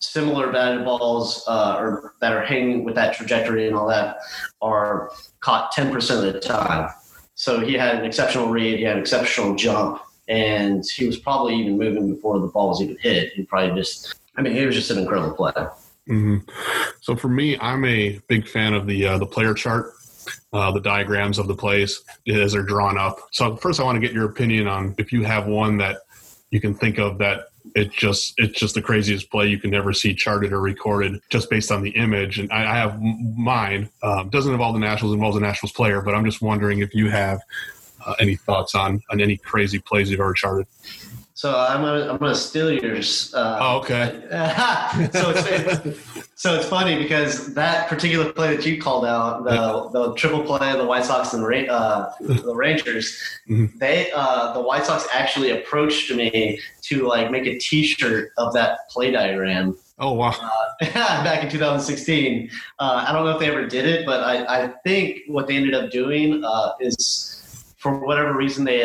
similar 0.00 0.52
batted 0.52 0.84
balls 0.84 1.44
uh, 1.48 1.76
or 1.78 2.14
that 2.20 2.32
are 2.32 2.44
hanging 2.44 2.84
with 2.84 2.94
that 2.94 3.14
trajectory 3.14 3.66
and 3.66 3.76
all 3.76 3.88
that 3.88 4.18
are 4.60 5.10
caught 5.40 5.72
10% 5.72 5.94
of 6.26 6.32
the 6.32 6.40
time. 6.40 6.88
So 7.34 7.60
he 7.60 7.74
had 7.74 7.96
an 7.96 8.04
exceptional 8.04 8.48
read, 8.48 8.78
he 8.78 8.84
had 8.84 8.96
an 8.96 9.02
exceptional 9.02 9.54
jump, 9.56 10.00
and 10.28 10.84
he 10.84 11.06
was 11.06 11.18
probably 11.18 11.54
even 11.56 11.78
moving 11.78 12.12
before 12.12 12.38
the 12.40 12.46
ball 12.48 12.70
was 12.70 12.82
even 12.82 12.96
hit. 12.98 13.32
He 13.32 13.44
probably 13.44 13.80
just, 13.80 14.14
I 14.36 14.42
mean, 14.42 14.54
he 14.54 14.66
was 14.66 14.74
just 14.74 14.90
an 14.90 14.98
incredible 14.98 15.34
play. 15.34 15.52
Mm-hmm. 16.08 16.38
So 17.00 17.16
for 17.16 17.28
me, 17.28 17.58
I'm 17.58 17.84
a 17.84 18.20
big 18.28 18.48
fan 18.48 18.74
of 18.74 18.86
the 18.86 19.06
uh, 19.06 19.18
the 19.18 19.26
player 19.26 19.54
chart, 19.54 19.92
uh, 20.52 20.70
the 20.70 20.80
diagrams 20.80 21.38
of 21.38 21.48
the 21.48 21.54
plays 21.54 22.00
as 22.28 22.52
they're 22.52 22.62
drawn 22.62 22.96
up. 22.96 23.18
So 23.32 23.56
first, 23.56 23.80
I 23.80 23.84
want 23.84 23.96
to 23.96 24.00
get 24.00 24.12
your 24.12 24.26
opinion 24.26 24.68
on 24.68 24.94
if 24.98 25.12
you 25.12 25.24
have 25.24 25.46
one 25.46 25.78
that 25.78 25.98
you 26.50 26.60
can 26.60 26.74
think 26.74 26.98
of 26.98 27.18
that 27.18 27.48
it 27.74 27.90
just 27.90 28.34
it's 28.38 28.58
just 28.58 28.74
the 28.74 28.82
craziest 28.82 29.30
play 29.30 29.46
you 29.48 29.58
can 29.58 29.74
ever 29.74 29.92
see 29.92 30.14
charted 30.14 30.52
or 30.52 30.60
recorded 30.60 31.20
just 31.30 31.50
based 31.50 31.72
on 31.72 31.82
the 31.82 31.90
image. 31.90 32.38
And 32.38 32.50
I, 32.52 32.62
I 32.62 32.76
have 32.76 33.00
mine. 33.02 33.90
Um, 34.02 34.28
doesn't 34.28 34.52
involve 34.52 34.74
the 34.74 34.80
Nationals, 34.80 35.12
involves 35.12 35.34
the 35.34 35.40
Nationals 35.40 35.72
player. 35.72 36.00
But 36.00 36.14
I'm 36.14 36.24
just 36.24 36.40
wondering 36.40 36.80
if 36.80 36.94
you 36.94 37.10
have 37.10 37.40
uh, 38.06 38.14
any 38.18 38.36
thoughts 38.36 38.74
on 38.74 39.02
on 39.10 39.20
any 39.20 39.36
crazy 39.36 39.78
plays 39.78 40.10
you've 40.10 40.20
ever 40.20 40.32
charted. 40.32 40.66
So 41.34 41.54
I'm 41.54 41.82
gonna 41.82 42.10
I'm 42.10 42.16
gonna 42.16 42.34
steal 42.34 42.72
yours. 42.72 43.34
Uh, 43.34 43.58
oh, 43.60 43.78
okay. 43.80 44.22
so 45.12 45.34
it's 45.36 46.30
so 46.34 46.54
it's 46.54 46.66
funny 46.66 46.96
because 46.96 47.52
that 47.54 47.88
particular 47.88 48.32
play 48.32 48.56
that 48.56 48.64
you 48.64 48.80
called 48.80 49.04
out, 49.04 49.44
the, 49.44 49.88
the 49.90 50.14
triple 50.14 50.42
play 50.42 50.70
of 50.70 50.78
the 50.78 50.86
White 50.86 51.04
Sox 51.04 51.34
and 51.34 51.44
uh, 51.68 52.10
the 52.20 52.54
Rangers, 52.54 53.18
mm-hmm. 53.48 53.78
they 53.78 54.10
uh, 54.14 54.54
the 54.54 54.60
White 54.60 54.86
Sox 54.86 55.06
actually 55.12 55.50
approached 55.50 56.10
me 56.10 56.58
to 56.82 57.06
like 57.06 57.30
make 57.30 57.46
a 57.46 57.58
T-shirt 57.58 58.32
of 58.38 58.54
that 58.54 58.88
play 58.88 59.10
diagram. 59.10 59.76
Oh 59.98 60.12
wow! 60.12 60.34
Uh, 60.40 60.86
back 60.92 61.42
in 61.42 61.50
2016, 61.50 62.50
uh, 62.78 63.04
I 63.06 63.12
don't 63.12 63.24
know 63.24 63.32
if 63.32 63.40
they 63.40 63.48
ever 63.48 63.66
did 63.66 63.86
it, 63.86 64.04
but 64.04 64.22
I, 64.22 64.64
I 64.64 64.68
think 64.84 65.20
what 65.26 65.46
they 65.46 65.56
ended 65.56 65.74
up 65.74 65.90
doing 65.90 66.44
uh, 66.44 66.72
is, 66.80 67.42
for 67.76 68.04
whatever 68.04 68.34
reason, 68.34 68.64
they 68.64 68.84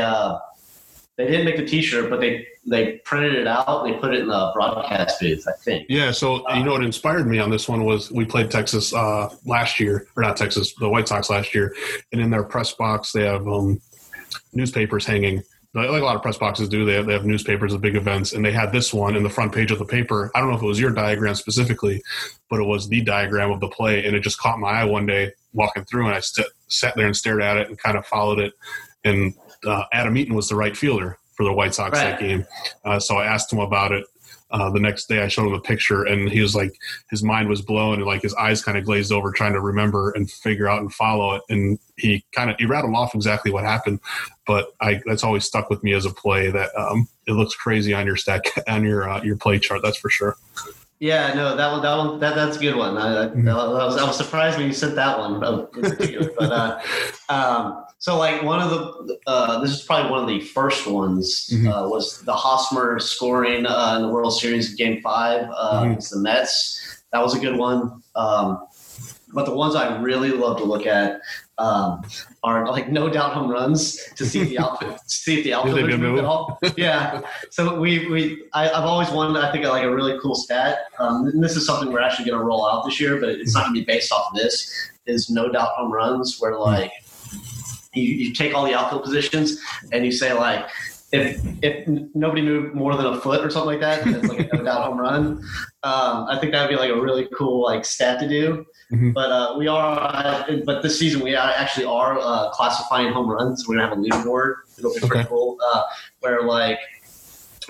they 1.17 1.27
didn't 1.27 1.45
make 1.45 1.57
the 1.57 1.65
T-shirt, 1.65 2.09
but 2.09 2.19
they 2.19 2.47
they 2.65 2.93
printed 3.03 3.35
it 3.35 3.47
out. 3.47 3.83
They 3.83 3.93
put 3.93 4.13
it 4.13 4.21
in 4.21 4.27
the 4.27 4.51
broadcast 4.53 5.19
booth, 5.19 5.47
I 5.47 5.53
think. 5.63 5.87
Yeah. 5.89 6.11
So 6.11 6.47
uh, 6.47 6.55
you 6.55 6.63
know 6.63 6.73
what 6.73 6.83
inspired 6.83 7.27
me 7.27 7.39
on 7.39 7.49
this 7.49 7.67
one 7.67 7.85
was 7.85 8.11
we 8.11 8.25
played 8.25 8.51
Texas 8.51 8.93
uh, 8.93 9.33
last 9.45 9.79
year, 9.79 10.07
or 10.15 10.23
not 10.23 10.37
Texas, 10.37 10.73
the 10.75 10.89
White 10.89 11.07
Sox 11.07 11.29
last 11.29 11.53
year, 11.53 11.75
and 12.11 12.21
in 12.21 12.29
their 12.29 12.43
press 12.43 12.73
box 12.73 13.11
they 13.11 13.23
have 13.23 13.47
um, 13.47 13.81
newspapers 14.53 15.05
hanging. 15.05 15.43
Like 15.73 15.87
a 15.87 15.91
lot 15.91 16.17
of 16.17 16.21
press 16.21 16.37
boxes 16.37 16.67
do, 16.67 16.83
they 16.83 16.95
have, 16.95 17.05
they 17.05 17.13
have 17.13 17.23
newspapers 17.23 17.73
of 17.73 17.79
big 17.79 17.95
events, 17.95 18.33
and 18.33 18.43
they 18.43 18.51
had 18.51 18.73
this 18.73 18.93
one 18.93 19.15
in 19.15 19.23
the 19.23 19.29
front 19.29 19.53
page 19.53 19.71
of 19.71 19.79
the 19.79 19.85
paper. 19.85 20.29
I 20.35 20.41
don't 20.41 20.49
know 20.49 20.57
if 20.57 20.61
it 20.61 20.67
was 20.67 20.81
your 20.81 20.91
diagram 20.91 21.33
specifically, 21.35 22.03
but 22.49 22.59
it 22.59 22.65
was 22.65 22.89
the 22.89 22.99
diagram 23.01 23.51
of 23.51 23.61
the 23.61 23.69
play, 23.69 24.05
and 24.05 24.13
it 24.13 24.19
just 24.19 24.37
caught 24.37 24.59
my 24.59 24.67
eye 24.67 24.83
one 24.83 25.05
day 25.05 25.31
walking 25.53 25.85
through, 25.85 26.07
and 26.07 26.15
I 26.15 26.19
st- 26.19 26.47
sat 26.67 26.95
there 26.95 27.05
and 27.05 27.15
stared 27.15 27.41
at 27.41 27.57
it 27.57 27.67
and 27.67 27.77
kind 27.77 27.97
of 27.97 28.05
followed 28.05 28.39
it. 28.39 28.53
And 29.03 29.33
uh, 29.65 29.83
Adam 29.91 30.17
Eaton 30.17 30.35
was 30.35 30.49
the 30.49 30.55
right 30.55 30.75
fielder 30.75 31.17
for 31.33 31.43
the 31.43 31.53
White 31.53 31.73
Sox 31.73 31.97
right. 31.97 32.11
that 32.11 32.19
game. 32.19 32.45
Uh, 32.85 32.99
so 32.99 33.17
I 33.17 33.25
asked 33.25 33.51
him 33.51 33.59
about 33.59 33.91
it. 33.91 34.05
Uh, 34.51 34.69
the 34.69 34.81
next 34.81 35.07
day, 35.07 35.21
I 35.21 35.29
showed 35.29 35.47
him 35.47 35.53
a 35.53 35.61
picture, 35.61 36.03
and 36.03 36.29
he 36.29 36.41
was 36.41 36.53
like, 36.53 36.77
his 37.09 37.23
mind 37.23 37.47
was 37.47 37.61
blown, 37.61 37.99
and 37.99 38.05
like 38.05 38.21
his 38.21 38.33
eyes 38.33 38.61
kind 38.61 38.77
of 38.77 38.83
glazed 38.83 39.09
over, 39.09 39.31
trying 39.31 39.53
to 39.53 39.61
remember 39.61 40.11
and 40.11 40.29
figure 40.29 40.67
out 40.67 40.81
and 40.81 40.93
follow 40.93 41.35
it. 41.35 41.43
And 41.47 41.79
he 41.95 42.25
kind 42.33 42.49
of 42.49 42.57
he 42.59 42.65
rattled 42.65 42.93
off 42.93 43.15
exactly 43.15 43.49
what 43.49 43.63
happened, 43.63 44.01
but 44.45 44.73
I 44.81 45.01
that's 45.05 45.23
always 45.23 45.45
stuck 45.45 45.69
with 45.69 45.83
me 45.83 45.93
as 45.93 46.05
a 46.05 46.09
play 46.09 46.51
that 46.51 46.69
um, 46.77 47.07
it 47.27 47.31
looks 47.31 47.55
crazy 47.55 47.93
on 47.93 48.05
your 48.05 48.17
stack 48.17 48.43
on 48.67 48.83
your 48.83 49.09
uh, 49.09 49.23
your 49.23 49.37
play 49.37 49.57
chart. 49.57 49.81
That's 49.83 49.97
for 49.97 50.09
sure. 50.09 50.35
Yeah, 51.01 51.33
no, 51.33 51.55
that 51.55 51.71
one, 51.71 51.81
that 51.81 51.97
one, 51.97 52.19
that, 52.19 52.35
that's 52.35 52.57
a 52.57 52.59
good 52.59 52.75
one. 52.75 52.95
I, 52.95 53.23
I, 53.23 53.25
mm-hmm. 53.25 53.49
I, 53.49 53.53
was, 53.53 53.97
I 53.97 54.05
was 54.05 54.15
surprised 54.15 54.59
when 54.59 54.67
you 54.67 54.73
sent 54.73 54.93
that 54.93 55.17
one 55.17 55.39
but 55.39 55.71
uh, 56.39 56.79
um, 57.27 57.85
so, 57.97 58.19
like 58.19 58.43
one 58.43 58.61
of 58.61 58.69
the, 58.69 59.17
uh, 59.25 59.59
this 59.61 59.71
is 59.71 59.81
probably 59.81 60.11
one 60.11 60.21
of 60.21 60.27
the 60.27 60.41
first 60.41 60.85
ones 60.85 61.49
mm-hmm. 61.51 61.67
uh, 61.67 61.87
was 61.87 62.21
the 62.21 62.33
Hosmer 62.33 62.99
scoring 62.99 63.65
uh, 63.65 63.95
in 63.95 64.03
the 64.03 64.09
World 64.09 64.39
Series 64.39 64.75
Game 64.75 65.01
Five 65.01 65.49
uh, 65.49 65.79
mm-hmm. 65.81 65.89
against 65.89 66.11
the 66.11 66.19
Mets. 66.19 67.03
That 67.11 67.23
was 67.23 67.35
a 67.35 67.39
good 67.39 67.57
one. 67.57 68.03
Um, 68.15 68.67
but 69.33 69.47
the 69.47 69.55
ones 69.55 69.73
I 69.73 69.99
really 70.01 70.29
love 70.29 70.57
to 70.57 70.65
look 70.65 70.85
at 70.85 71.19
um, 71.61 72.01
are 72.43 72.67
like 72.67 72.89
no 72.89 73.07
doubt 73.07 73.33
home 73.33 73.49
runs 73.49 74.03
to 74.15 74.25
see 74.25 74.43
the 74.43 74.57
outfit, 74.57 74.99
see 75.05 75.37
if 75.37 75.43
the 75.43 75.53
outfielders 75.53 75.97
move 75.97 76.17
at 76.17 76.25
all. 76.25 76.59
Yeah. 76.75 77.21
So 77.51 77.79
we 77.79 78.09
we 78.09 78.43
I, 78.53 78.67
have 78.67 78.85
always 78.85 79.09
wanted 79.11 79.37
I 79.41 79.51
think 79.51 79.65
like 79.65 79.83
a 79.83 79.93
really 79.93 80.19
cool 80.19 80.35
stat. 80.35 80.79
Um, 80.99 81.27
and 81.27 81.43
this 81.43 81.55
is 81.55 81.65
something 81.65 81.91
we're 81.91 82.01
actually 82.01 82.25
going 82.25 82.39
to 82.39 82.43
roll 82.43 82.67
out 82.67 82.83
this 82.85 82.99
year, 82.99 83.19
but 83.19 83.29
it's 83.29 83.53
not 83.53 83.65
going 83.65 83.75
to 83.75 83.81
be 83.81 83.85
based 83.85 84.11
off 84.11 84.31
of 84.31 84.37
this. 84.37 84.89
Is 85.05 85.29
no 85.29 85.51
doubt 85.51 85.69
home 85.69 85.91
runs 85.91 86.39
where 86.39 86.57
like 86.57 86.91
you, 87.93 88.03
you 88.03 88.33
take 88.33 88.53
all 88.53 88.65
the 88.65 88.73
outfield 88.73 89.03
positions 89.03 89.59
and 89.91 90.05
you 90.05 90.11
say 90.11 90.33
like 90.33 90.67
if 91.11 91.41
if 91.61 91.87
nobody 92.15 92.41
moved 92.41 92.73
more 92.73 92.95
than 92.95 93.05
a 93.05 93.19
foot 93.19 93.43
or 93.43 93.49
something 93.49 93.79
like 93.79 93.81
that, 93.81 94.07
it's 94.07 94.27
like 94.29 94.51
a 94.51 94.57
no 94.57 94.63
doubt 94.63 94.85
home 94.85 94.99
run. 94.99 95.43
Um, 95.83 96.27
I 96.29 96.37
think 96.39 96.53
that 96.53 96.61
would 96.61 96.73
be 96.73 96.79
like 96.79 96.91
a 96.91 96.99
really 96.99 97.27
cool 97.35 97.63
like 97.63 97.85
stat 97.85 98.19
to 98.21 98.27
do. 98.27 98.65
Mm-hmm. 98.91 99.11
But 99.11 99.31
uh, 99.31 99.55
we 99.57 99.67
are, 99.67 99.99
uh, 99.99 100.57
but 100.65 100.83
this 100.83 100.99
season 100.99 101.21
we 101.21 101.35
actually 101.35 101.85
are 101.85 102.19
uh, 102.19 102.49
classifying 102.51 103.13
home 103.13 103.29
runs. 103.29 103.67
We're 103.67 103.77
gonna 103.77 103.87
have 103.87 103.97
a 103.97 104.01
leaderboard. 104.01 104.55
It'll 104.77 104.91
be 104.91 104.97
okay. 104.97 105.07
pretty 105.07 105.29
cool. 105.29 105.57
Uh, 105.73 105.83
where 106.19 106.43
like, 106.43 106.79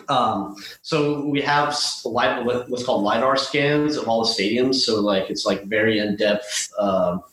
um, 0.10 0.56
so 0.82 1.26
we 1.28 1.42
have 1.42 1.78
light, 2.06 2.44
what's 2.44 2.84
called 2.84 3.04
lidar 3.04 3.38
scans 3.38 3.98
of 3.98 4.08
all 4.08 4.24
the 4.24 4.30
stadiums. 4.30 4.76
So 4.76 5.00
like 5.00 5.30
it's 5.30 5.46
like 5.46 5.64
very 5.66 6.00
in 6.00 6.16
depth. 6.16 6.72
Um, 6.80 7.24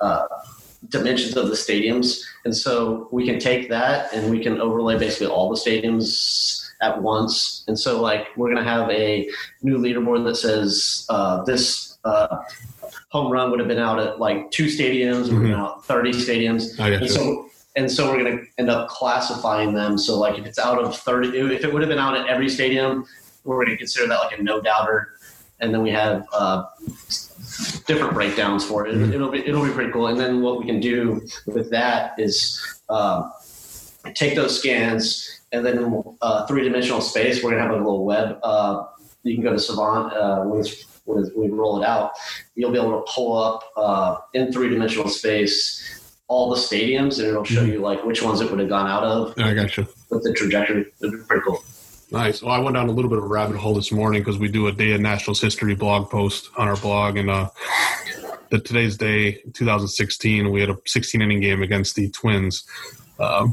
uh, 0.00 0.26
dimensions 0.88 1.36
of 1.36 1.48
the 1.48 1.54
stadiums. 1.54 2.22
And 2.44 2.56
so 2.56 3.08
we 3.10 3.26
can 3.26 3.38
take 3.38 3.68
that 3.68 4.12
and 4.12 4.30
we 4.30 4.40
can 4.40 4.60
overlay 4.60 4.98
basically 4.98 5.26
all 5.26 5.50
the 5.50 5.56
stadiums 5.56 6.64
at 6.80 7.02
once. 7.02 7.64
And 7.66 7.78
so, 7.78 8.00
like, 8.00 8.28
we're 8.36 8.52
going 8.52 8.64
to 8.64 8.70
have 8.70 8.88
a 8.90 9.28
new 9.62 9.78
leaderboard 9.78 10.24
that 10.24 10.36
says 10.36 11.06
uh, 11.08 11.42
this 11.44 11.98
uh, 12.04 12.38
home 13.08 13.32
run 13.32 13.50
would 13.50 13.58
have 13.58 13.68
been 13.68 13.78
out 13.78 13.98
at 13.98 14.18
like 14.18 14.50
two 14.50 14.66
stadiums, 14.66 15.26
mm-hmm. 15.26 15.50
we're 15.50 15.56
out 15.56 15.84
30 15.84 16.12
stadiums. 16.12 16.78
and 16.78 17.10
so, 17.10 17.48
and 17.76 17.90
so 17.90 18.10
we're 18.10 18.22
going 18.22 18.38
to 18.38 18.44
end 18.58 18.70
up 18.70 18.88
classifying 18.88 19.72
them. 19.72 19.96
So, 19.96 20.18
like, 20.18 20.38
if 20.38 20.46
it's 20.46 20.58
out 20.58 20.78
of 20.78 20.96
30, 20.96 21.38
if 21.54 21.64
it 21.64 21.72
would 21.72 21.82
have 21.82 21.88
been 21.88 21.98
out 21.98 22.16
at 22.16 22.26
every 22.26 22.48
stadium, 22.48 23.06
we're 23.44 23.56
going 23.56 23.68
to 23.68 23.76
consider 23.76 24.06
that 24.08 24.18
like 24.18 24.38
a 24.38 24.42
no 24.42 24.60
doubter. 24.60 25.14
And 25.60 25.74
then 25.74 25.82
we 25.82 25.90
have 25.90 26.26
uh, 26.32 26.64
different 27.86 28.14
breakdowns 28.14 28.64
for 28.64 28.86
it. 28.86 28.94
Mm-hmm. 28.94 29.12
It'll 29.12 29.30
be 29.30 29.44
it'll 29.44 29.64
be 29.64 29.72
pretty 29.72 29.90
cool. 29.90 30.06
And 30.06 30.18
then 30.18 30.40
what 30.40 30.60
we 30.60 30.66
can 30.66 30.78
do 30.78 31.26
with 31.46 31.68
that 31.70 32.12
is 32.16 32.80
um, 32.88 33.32
take 34.14 34.36
those 34.36 34.56
scans 34.56 35.40
and 35.50 35.64
then 35.64 36.02
uh, 36.20 36.46
three 36.46 36.62
dimensional 36.62 37.00
space, 37.00 37.42
we're 37.42 37.50
gonna 37.50 37.62
have 37.62 37.72
a 37.72 37.76
little 37.76 38.04
web. 38.04 38.38
Uh, 38.42 38.84
you 39.24 39.34
can 39.34 39.42
go 39.42 39.52
to 39.52 39.58
Savant 39.58 40.12
uh, 40.12 40.42
when, 40.42 40.64
when 41.08 41.30
we 41.36 41.48
roll 41.48 41.82
it 41.82 41.86
out. 41.86 42.12
You'll 42.54 42.72
be 42.72 42.78
able 42.78 43.02
to 43.02 43.12
pull 43.12 43.36
up 43.36 43.64
uh, 43.76 44.18
in 44.34 44.52
three 44.52 44.68
dimensional 44.68 45.08
space 45.08 45.98
all 46.28 46.50
the 46.50 46.56
stadiums, 46.56 47.18
and 47.18 47.28
it'll 47.28 47.42
show 47.42 47.62
mm-hmm. 47.62 47.72
you 47.72 47.80
like 47.80 48.04
which 48.04 48.22
ones 48.22 48.40
it 48.40 48.50
would 48.50 48.60
have 48.60 48.68
gone 48.68 48.86
out 48.86 49.02
of. 49.02 49.34
I 49.38 49.54
got 49.54 49.76
you 49.76 49.86
with 50.10 50.22
the 50.22 50.32
trajectory. 50.34 50.86
It'd 51.00 51.12
be 51.12 51.24
pretty 51.26 51.42
cool. 51.46 51.64
Nice. 52.10 52.42
Well, 52.42 52.52
I 52.52 52.58
went 52.58 52.74
down 52.74 52.88
a 52.88 52.92
little 52.92 53.10
bit 53.10 53.18
of 53.18 53.24
a 53.24 53.28
rabbit 53.28 53.56
hole 53.56 53.74
this 53.74 53.92
morning 53.92 54.22
because 54.22 54.38
we 54.38 54.48
do 54.48 54.66
a 54.66 54.72
Day 54.72 54.92
in 54.92 55.02
Nationals 55.02 55.40
History 55.40 55.74
blog 55.74 56.10
post 56.10 56.50
on 56.56 56.68
our 56.68 56.76
blog, 56.76 57.16
and 57.16 57.30
uh, 57.30 57.48
the 58.50 58.58
today's 58.58 58.96
day, 58.96 59.40
2016, 59.54 60.50
we 60.50 60.60
had 60.60 60.70
a 60.70 60.78
16 60.86 61.20
inning 61.20 61.40
game 61.40 61.62
against 61.62 61.96
the 61.96 62.10
Twins, 62.10 62.64
uh, 63.18 63.46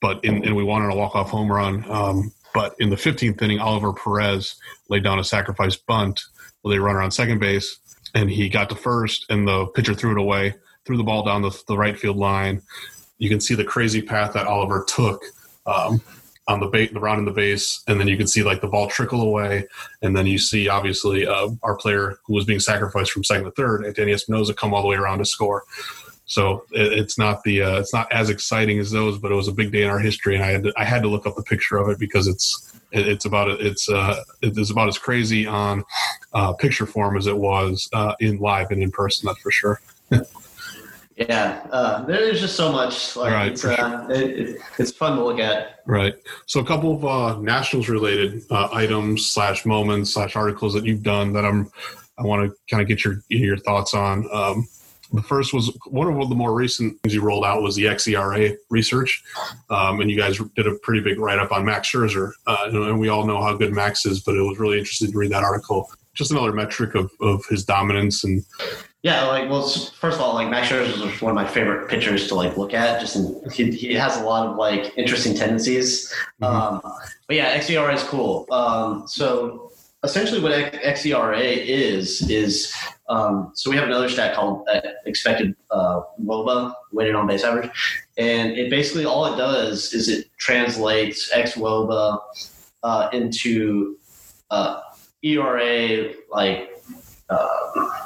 but 0.00 0.24
in, 0.24 0.44
and 0.44 0.56
we 0.56 0.64
wanted 0.64 0.92
a 0.92 0.96
walk 0.96 1.14
off 1.14 1.30
home 1.30 1.50
run. 1.50 1.88
Um, 1.90 2.32
but 2.52 2.74
in 2.80 2.90
the 2.90 2.96
15th 2.96 3.40
inning, 3.42 3.60
Oliver 3.60 3.92
Perez 3.92 4.56
laid 4.88 5.04
down 5.04 5.18
a 5.18 5.24
sacrifice 5.24 5.76
bunt 5.76 6.20
where 6.62 6.74
they 6.74 6.78
run 6.78 6.96
around 6.96 7.10
second 7.12 7.38
base, 7.38 7.78
and 8.14 8.30
he 8.30 8.48
got 8.48 8.68
to 8.70 8.74
first, 8.74 9.26
and 9.30 9.46
the 9.46 9.66
pitcher 9.66 9.94
threw 9.94 10.12
it 10.12 10.18
away, 10.18 10.54
threw 10.84 10.96
the 10.96 11.04
ball 11.04 11.22
down 11.24 11.42
the, 11.42 11.62
the 11.68 11.76
right 11.76 11.98
field 11.98 12.16
line. 12.16 12.62
You 13.18 13.28
can 13.28 13.40
see 13.40 13.54
the 13.54 13.64
crazy 13.64 14.02
path 14.02 14.32
that 14.32 14.46
Oliver 14.46 14.84
took. 14.86 15.22
Um, 15.66 16.00
on 16.50 16.58
the 16.58 16.66
bait, 16.66 16.92
the 16.92 16.98
round 16.98 17.20
in 17.20 17.24
the 17.24 17.30
base, 17.30 17.82
and 17.86 18.00
then 18.00 18.08
you 18.08 18.16
can 18.16 18.26
see 18.26 18.42
like 18.42 18.60
the 18.60 18.66
ball 18.66 18.88
trickle 18.88 19.22
away, 19.22 19.68
and 20.02 20.16
then 20.16 20.26
you 20.26 20.36
see 20.36 20.68
obviously 20.68 21.24
uh, 21.24 21.48
our 21.62 21.76
player 21.76 22.18
who 22.26 22.34
was 22.34 22.44
being 22.44 22.58
sacrificed 22.58 23.12
from 23.12 23.22
second 23.22 23.44
to 23.44 23.52
third, 23.52 23.86
Anthony 23.86 24.12
Espinoza, 24.12 24.56
come 24.56 24.74
all 24.74 24.82
the 24.82 24.88
way 24.88 24.96
around 24.96 25.18
to 25.18 25.24
score. 25.24 25.62
So 26.24 26.64
it, 26.72 26.92
it's 26.92 27.18
not 27.18 27.44
the 27.44 27.62
uh, 27.62 27.78
it's 27.78 27.94
not 27.94 28.10
as 28.10 28.30
exciting 28.30 28.80
as 28.80 28.90
those, 28.90 29.18
but 29.18 29.30
it 29.30 29.36
was 29.36 29.46
a 29.46 29.52
big 29.52 29.70
day 29.70 29.82
in 29.82 29.90
our 29.90 30.00
history, 30.00 30.34
and 30.34 30.42
I 30.42 30.50
had 30.50 30.64
to, 30.64 30.72
I 30.76 30.84
had 30.84 31.02
to 31.02 31.08
look 31.08 31.24
up 31.24 31.36
the 31.36 31.42
picture 31.42 31.76
of 31.76 31.88
it 31.88 32.00
because 32.00 32.26
it's 32.26 32.50
it, 32.52 32.69
it's 32.92 33.24
about 33.24 33.48
it's 33.48 33.88
uh, 33.88 34.22
it's 34.42 34.70
about 34.70 34.88
as 34.88 34.98
crazy 34.98 35.46
on 35.46 35.84
uh, 36.32 36.52
picture 36.52 36.86
form 36.86 37.16
as 37.16 37.26
it 37.26 37.36
was 37.36 37.88
uh, 37.92 38.14
in 38.20 38.38
live 38.38 38.70
and 38.70 38.82
in 38.82 38.90
person. 38.90 39.26
That's 39.26 39.40
for 39.40 39.50
sure. 39.50 39.80
Yeah, 41.28 41.66
uh, 41.70 42.02
there's 42.06 42.40
just 42.40 42.56
so 42.56 42.72
much. 42.72 43.14
Like, 43.14 43.32
Right, 43.34 43.52
it's, 43.52 43.62
uh, 43.62 44.06
it, 44.08 44.22
it, 44.22 44.60
it's 44.78 44.90
fun 44.90 45.18
to 45.18 45.24
look 45.24 45.38
at. 45.38 45.80
Right. 45.84 46.14
So 46.46 46.60
a 46.60 46.64
couple 46.64 46.96
of 46.96 47.04
uh, 47.04 47.38
nationals 47.40 47.90
related 47.90 48.42
uh, 48.50 48.70
items 48.72 49.26
slash 49.26 49.66
moments 49.66 50.14
slash 50.14 50.34
articles 50.34 50.72
that 50.72 50.86
you've 50.86 51.02
done 51.02 51.34
that 51.34 51.44
I'm 51.44 51.70
I 52.16 52.22
want 52.22 52.50
to 52.50 52.56
kind 52.70 52.80
of 52.80 52.88
get 52.88 53.04
your 53.04 53.22
your 53.28 53.58
thoughts 53.58 53.92
on. 53.92 54.26
Um, 54.32 54.66
the 55.12 55.22
first 55.22 55.52
was 55.52 55.76
one 55.86 56.08
of 56.08 56.28
the 56.28 56.34
more 56.34 56.54
recent 56.54 57.00
things 57.00 57.14
you 57.14 57.22
rolled 57.22 57.44
out 57.44 57.62
was 57.62 57.74
the 57.74 57.84
xERA 57.84 58.56
research, 58.68 59.22
um, 59.70 60.00
and 60.00 60.10
you 60.10 60.16
guys 60.16 60.38
did 60.56 60.66
a 60.66 60.74
pretty 60.82 61.00
big 61.00 61.18
write 61.18 61.38
up 61.38 61.52
on 61.52 61.64
Max 61.64 61.90
Scherzer, 61.90 62.32
uh, 62.46 62.70
and, 62.72 63.00
we 63.00 63.08
all 63.08 63.26
know 63.26 63.42
how 63.42 63.54
good 63.54 63.72
Max 63.72 64.04
is, 64.06 64.20
but 64.20 64.36
it 64.36 64.42
was 64.42 64.58
really 64.58 64.78
interesting 64.78 65.10
to 65.10 65.18
read 65.18 65.32
that 65.32 65.42
article. 65.42 65.90
Just 66.14 66.30
another 66.30 66.52
metric 66.52 66.94
of, 66.94 67.10
of 67.20 67.44
his 67.48 67.64
dominance 67.64 68.24
and 68.24 68.44
Yeah, 69.02 69.26
like 69.26 69.48
well, 69.48 69.66
first 69.68 70.16
of 70.16 70.20
all, 70.20 70.34
like 70.34 70.50
Max 70.50 70.68
Scherzer 70.68 71.12
is 71.12 71.22
one 71.22 71.30
of 71.30 71.36
my 71.36 71.46
favorite 71.46 71.88
pitchers 71.88 72.28
to 72.28 72.34
like 72.34 72.56
look 72.56 72.74
at. 72.74 73.00
Just 73.00 73.16
in, 73.16 73.40
he, 73.50 73.70
he 73.70 73.94
has 73.94 74.16
a 74.18 74.24
lot 74.24 74.46
of 74.46 74.56
like 74.56 74.92
interesting 74.98 75.34
tendencies. 75.34 76.12
Um, 76.42 76.80
but 77.26 77.36
yeah, 77.36 77.58
XERA 77.58 77.94
is 77.94 78.02
cool. 78.02 78.46
Um, 78.50 79.04
so 79.06 79.72
essentially, 80.02 80.40
what 80.40 80.52
XERA 80.52 81.40
is 81.40 82.28
is 82.30 82.74
um, 83.08 83.52
so 83.54 83.70
we 83.70 83.76
have 83.76 83.86
another 83.86 84.08
stat 84.08 84.34
called 84.34 84.66
uh, 84.72 84.80
expected 85.06 85.54
uh, 85.70 86.02
WOBA, 86.22 86.72
weighted 86.92 87.14
on 87.14 87.26
base 87.26 87.44
average, 87.44 87.70
and 88.16 88.52
it 88.52 88.70
basically 88.70 89.04
all 89.04 89.32
it 89.32 89.36
does 89.36 89.92
is 89.92 90.08
it 90.08 90.30
translates 90.38 91.30
X 91.32 91.54
WOBA 91.54 92.18
uh, 92.82 93.08
into 93.12 93.98
uh, 94.50 94.80
ERA 95.22 96.12
like. 96.30 96.70
Uh, 97.28 97.98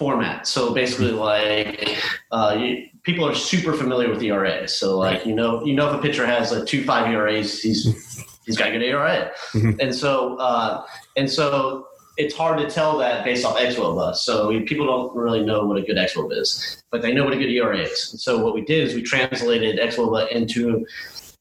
format. 0.00 0.46
So 0.46 0.72
basically, 0.72 1.10
like 1.12 2.02
uh, 2.32 2.56
you, 2.58 2.88
people 3.02 3.28
are 3.28 3.34
super 3.34 3.74
familiar 3.74 4.08
with 4.08 4.22
ERA. 4.22 4.66
So 4.66 4.98
like 4.98 5.26
you 5.26 5.34
know, 5.34 5.62
you 5.62 5.74
know 5.74 5.90
if 5.90 5.94
a 5.94 6.02
pitcher 6.02 6.24
has 6.26 6.52
a 6.52 6.64
two 6.64 6.84
five 6.84 7.12
ERAs, 7.12 7.60
he's 7.60 8.24
he's 8.50 8.58
got 8.58 8.68
a 8.68 8.72
good 8.72 8.82
ERA, 8.82 9.30
Mhm. 9.54 9.78
and 9.80 9.94
so 9.94 10.36
uh, 10.38 10.82
and 11.16 11.30
so 11.30 11.86
it's 12.16 12.34
hard 12.34 12.58
to 12.58 12.68
tell 12.68 12.98
that 12.98 13.24
based 13.24 13.44
off 13.46 13.56
xWOBA. 13.56 14.14
So 14.14 14.60
people 14.66 14.86
don't 14.86 15.14
really 15.16 15.42
know 15.42 15.64
what 15.64 15.78
a 15.78 15.82
good 15.82 15.96
xWOBA 15.96 16.36
is, 16.42 16.82
but 16.90 17.00
they 17.00 17.12
know 17.14 17.24
what 17.24 17.32
a 17.32 17.36
good 17.38 17.50
ERA 17.50 17.78
is. 17.78 18.10
And 18.10 18.20
so 18.20 18.44
what 18.44 18.52
we 18.54 18.62
did 18.62 18.86
is 18.86 18.94
we 18.94 19.02
translated 19.02 19.78
xWOBA 19.78 20.30
into 20.30 20.84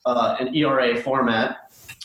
uh, 0.05 0.35
an 0.39 0.55
ERA 0.55 1.01
format. 1.01 1.57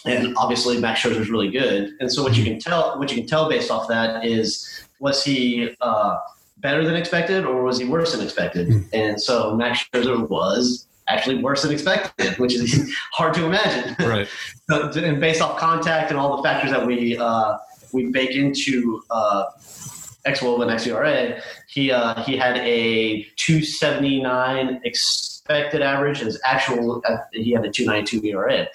And 0.07 0.35
obviously, 0.37 0.79
Max 0.79 1.01
Scherzer 1.01 1.21
is 1.21 1.31
really 1.31 1.51
good. 1.51 1.93
And 2.01 2.13
so, 2.13 2.23
what 2.23 2.37
you 2.37 2.45
can 2.45 2.59
tell, 2.59 2.99
what 2.99 3.11
you 3.11 3.17
can 3.17 3.27
tell 3.27 3.49
based 3.49 3.71
off 3.71 3.89
that 3.89 4.25
is, 4.27 4.85
was 5.01 5.25
he 5.25 5.71
uh, 5.81 6.17
better 6.59 6.85
than 6.85 6.95
expected 6.97 7.45
or 7.47 7.63
was 7.63 7.79
he 7.79 7.85
worse 7.87 8.13
than 8.13 8.23
expected? 8.23 8.85
And 8.93 9.21
so 9.21 9.55
Max 9.55 9.85
Scherzer 9.85 10.29
was 10.29 10.87
actually 11.09 11.43
worse 11.43 11.63
than 11.63 11.73
expected, 11.73 12.39
which 12.39 12.55
is 12.55 12.95
hard 13.13 13.35
to 13.35 13.45
imagine. 13.45 13.97
right. 14.07 14.29
So, 14.71 14.91
and 14.93 15.21
based 15.21 15.43
off 15.43 15.59
contact 15.59 16.11
and 16.11 16.19
all 16.19 16.39
the 16.39 16.43
factors 16.43 16.71
that 16.71 16.87
we 16.87 17.19
uh, 17.19 17.59
we 17.93 18.07
bake 18.07 18.31
into 18.31 19.03
uh, 19.11 19.45
XWOB 20.27 20.63
and 20.63 20.71
XERA, 20.71 21.43
he 21.69 21.91
uh, 21.91 22.23
he 22.23 22.35
had 22.35 22.57
a 22.57 23.25
279 23.37 24.81
expected 24.85 25.83
average. 25.83 26.21
His 26.21 26.41
actual 26.47 27.03
uh, 27.07 27.19
he 27.33 27.51
had 27.51 27.67
a 27.67 27.71
292 27.71 28.27
ERA. 28.27 28.67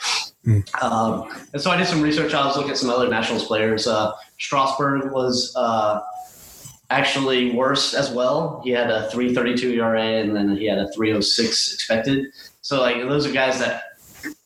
Um, 0.81 1.27
and 1.53 1.61
so 1.61 1.71
I 1.71 1.77
did 1.77 1.87
some 1.87 2.01
research. 2.01 2.33
I 2.33 2.45
was 2.45 2.55
looking 2.55 2.71
at 2.71 2.77
some 2.77 2.89
other 2.89 3.09
Nationals 3.09 3.45
players. 3.45 3.87
Uh, 3.87 4.13
Strasburg 4.37 5.11
was 5.11 5.53
uh, 5.55 6.01
actually 6.89 7.51
worse 7.51 7.93
as 7.93 8.11
well. 8.11 8.61
He 8.63 8.71
had 8.71 8.89
a 8.89 9.09
332 9.11 9.79
ERA 9.79 10.01
and 10.01 10.35
then 10.35 10.57
he 10.57 10.65
had 10.65 10.79
a 10.79 10.91
306 10.91 11.73
expected. 11.73 12.27
So 12.61 12.81
like 12.81 12.97
those 12.97 13.25
are 13.25 13.31
guys 13.31 13.59
that 13.59 13.83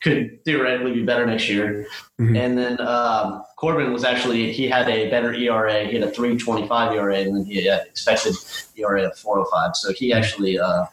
could 0.02 0.44
theoretically 0.44 0.92
be 0.92 1.02
better 1.02 1.26
next 1.26 1.48
year. 1.48 1.86
Mhm. 2.20 2.38
And 2.38 2.58
then 2.58 2.80
um, 2.80 3.44
Corbin 3.56 3.92
was 3.92 4.04
actually 4.04 4.52
he 4.52 4.68
had 4.68 4.88
a 4.88 5.10
better 5.10 5.32
ERA. 5.32 5.86
He 5.86 5.94
had 5.94 6.02
a 6.02 6.10
325 6.10 6.92
ERA 6.92 7.16
and 7.16 7.36
then 7.36 7.44
he 7.44 7.64
had 7.64 7.86
expected 7.86 8.34
ERA 8.76 9.04
of 9.04 9.18
405. 9.18 9.76
So 9.76 9.92
he 9.92 10.12
actually 10.12 10.58
uh, 10.58 10.86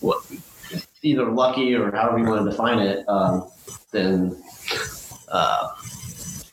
what 0.00 0.22
either 1.02 1.30
lucky 1.30 1.74
or 1.74 1.90
however 1.92 2.18
you 2.18 2.24
want 2.24 2.44
to 2.44 2.50
define 2.50 2.78
it 2.78 3.08
um, 3.08 3.48
than 3.90 4.40
uh, 5.30 5.68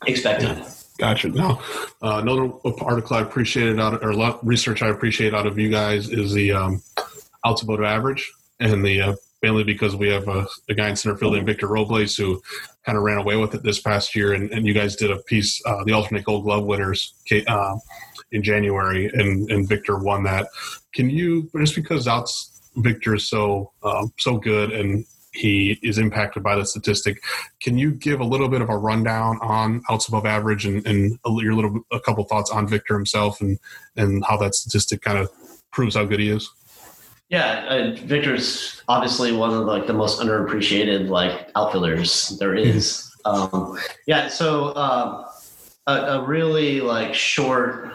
expected. 0.08 0.64
Gotcha. 0.98 1.30
Now, 1.30 1.62
uh, 2.02 2.20
another 2.22 2.52
article 2.82 3.18
I 3.18 3.22
appreciated 3.22 3.80
out 3.80 3.96
of, 3.96 4.04
or 4.04 4.40
research 4.44 4.82
I 4.82 4.88
appreciate 4.88 5.34
out 5.34 5.46
of 5.46 5.60
you 5.60 5.70
guys 5.70 6.10
is 6.10 6.34
the 6.34 6.54
um, 6.54 6.82
above 7.44 7.84
average, 7.84 8.32
and 8.60 8.84
the 8.84 9.02
uh, 9.02 9.16
mainly 9.42 9.64
because 9.64 9.96
we 9.96 10.10
have 10.10 10.28
a, 10.28 10.48
a 10.70 10.74
guy 10.74 10.90
in 10.90 10.96
center 10.96 11.18
field 11.18 11.34
named 11.34 11.46
Victor 11.46 11.68
Robles 11.68 12.16
who 12.16 12.42
kind 12.86 12.98
of 12.98 13.04
ran 13.04 13.18
away 13.18 13.36
with 13.36 13.54
it 13.54 13.64
this 13.64 13.82
past 13.82 14.16
year, 14.16 14.34
and, 14.34 14.52
and 14.52 14.66
you 14.66 14.74
guys 14.74 14.96
did 14.96 15.12
a 15.12 15.18
piece, 15.18 15.62
uh, 15.66 15.84
the 15.84 15.92
alternate 15.92 16.24
Gold 16.24 16.44
Glove 16.44 16.66
winners, 16.66 17.14
uh, 17.48 17.76
in 18.32 18.42
January, 18.42 19.08
and 19.14 19.52
and 19.52 19.68
Victor 19.68 19.98
won 19.98 20.24
that. 20.24 20.48
Can 20.94 21.10
you 21.10 21.50
just 21.58 21.76
because 21.76 22.08
outs 22.08 22.52
Victor 22.78 23.16
is 23.16 23.28
so 23.28 23.72
um, 23.84 24.14
so 24.18 24.38
good 24.38 24.72
and 24.72 25.06
he 25.36 25.80
is 25.82 25.98
impacted 25.98 26.44
by 26.44 26.56
the 26.56 26.66
statistic. 26.66 27.24
Can 27.62 27.78
you 27.78 27.92
give 27.92 28.20
a 28.20 28.26
little 28.26 28.50
bit 28.50 28.62
of 28.62 28.70
a 28.70 28.78
rundown 28.78 29.38
on 29.42 29.82
outs 29.90 30.08
above 30.08 30.26
average 30.26 30.66
and, 30.66 30.86
and 30.86 31.18
a, 31.26 31.32
your 31.42 31.54
little 31.54 31.82
a 31.92 32.00
couple 32.00 32.24
thoughts 32.26 32.52
on 32.52 32.68
Victor 32.68 32.96
himself 32.96 33.42
and 33.42 33.60
and 33.96 34.24
how 34.26 34.38
that 34.38 34.56
statistic 34.56 35.02
kind 35.02 35.18
of 35.18 35.30
proves 35.72 35.96
how 35.96 36.06
good 36.06 36.20
he 36.20 36.30
is? 36.30 36.50
Yeah, 37.30 37.66
uh, 37.68 37.96
Victor's 38.06 38.82
obviously 38.88 39.32
one 39.32 39.52
of 39.52 39.66
like 39.66 39.88
the 39.88 39.94
most 39.94 40.20
underappreciated 40.20 41.10
like 41.10 41.50
outfielders 41.56 42.38
there 42.40 42.56
is. 42.56 43.12
Um, 43.26 43.78
yeah, 44.06 44.28
so 44.28 44.76
um, 44.76 45.26
a, 45.88 45.94
a 45.94 46.26
really 46.26 46.82
like 46.82 47.16
short 47.16 47.94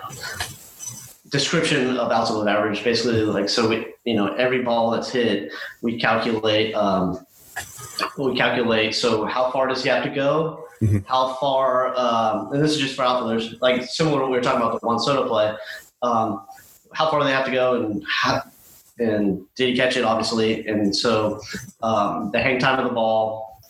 description 1.30 1.96
of 1.96 2.10
outs 2.10 2.30
above 2.30 2.48
average. 2.48 2.82
Basically, 2.82 3.22
like 3.22 3.48
so 3.48 3.68
we 3.68 3.94
you 4.04 4.14
know 4.14 4.34
every 4.34 4.62
ball 4.62 4.90
that's 4.90 5.10
hit, 5.10 5.52
we 5.82 5.98
calculate. 5.98 6.74
Um, 6.74 7.24
we 8.18 8.36
calculate 8.36 8.94
so 8.94 9.24
how 9.24 9.50
far 9.50 9.66
does 9.66 9.82
he 9.82 9.88
have 9.88 10.04
to 10.04 10.10
go 10.10 10.64
Mhm. 10.82 11.04
how 11.06 11.34
far 11.34 11.94
um, 11.94 12.52
and 12.52 12.62
this 12.62 12.72
is 12.72 12.78
just 12.78 12.96
for 12.96 13.02
outfielders 13.02 13.54
like 13.60 13.84
similar 13.84 14.16
to 14.16 14.22
what 14.22 14.30
we 14.30 14.36
were 14.38 14.42
talking 14.42 14.62
about 14.62 14.80
the 14.80 14.86
Juan 14.86 14.98
Soto 14.98 15.28
play 15.28 15.54
um, 16.00 16.46
how 16.94 17.10
far 17.10 17.20
do 17.20 17.26
they 17.26 17.32
have 17.32 17.44
to 17.44 17.52
go 17.52 17.74
and 17.74 18.02
how, 18.08 18.42
and 18.98 19.44
did 19.56 19.68
he 19.68 19.76
catch 19.76 19.98
it 19.98 20.04
obviously 20.04 20.66
and 20.66 20.96
so 20.96 21.38
um, 21.82 22.30
the 22.32 22.40
hang 22.40 22.58
time 22.58 22.78
of 22.78 22.86
the 22.86 22.94
ball 22.94 23.60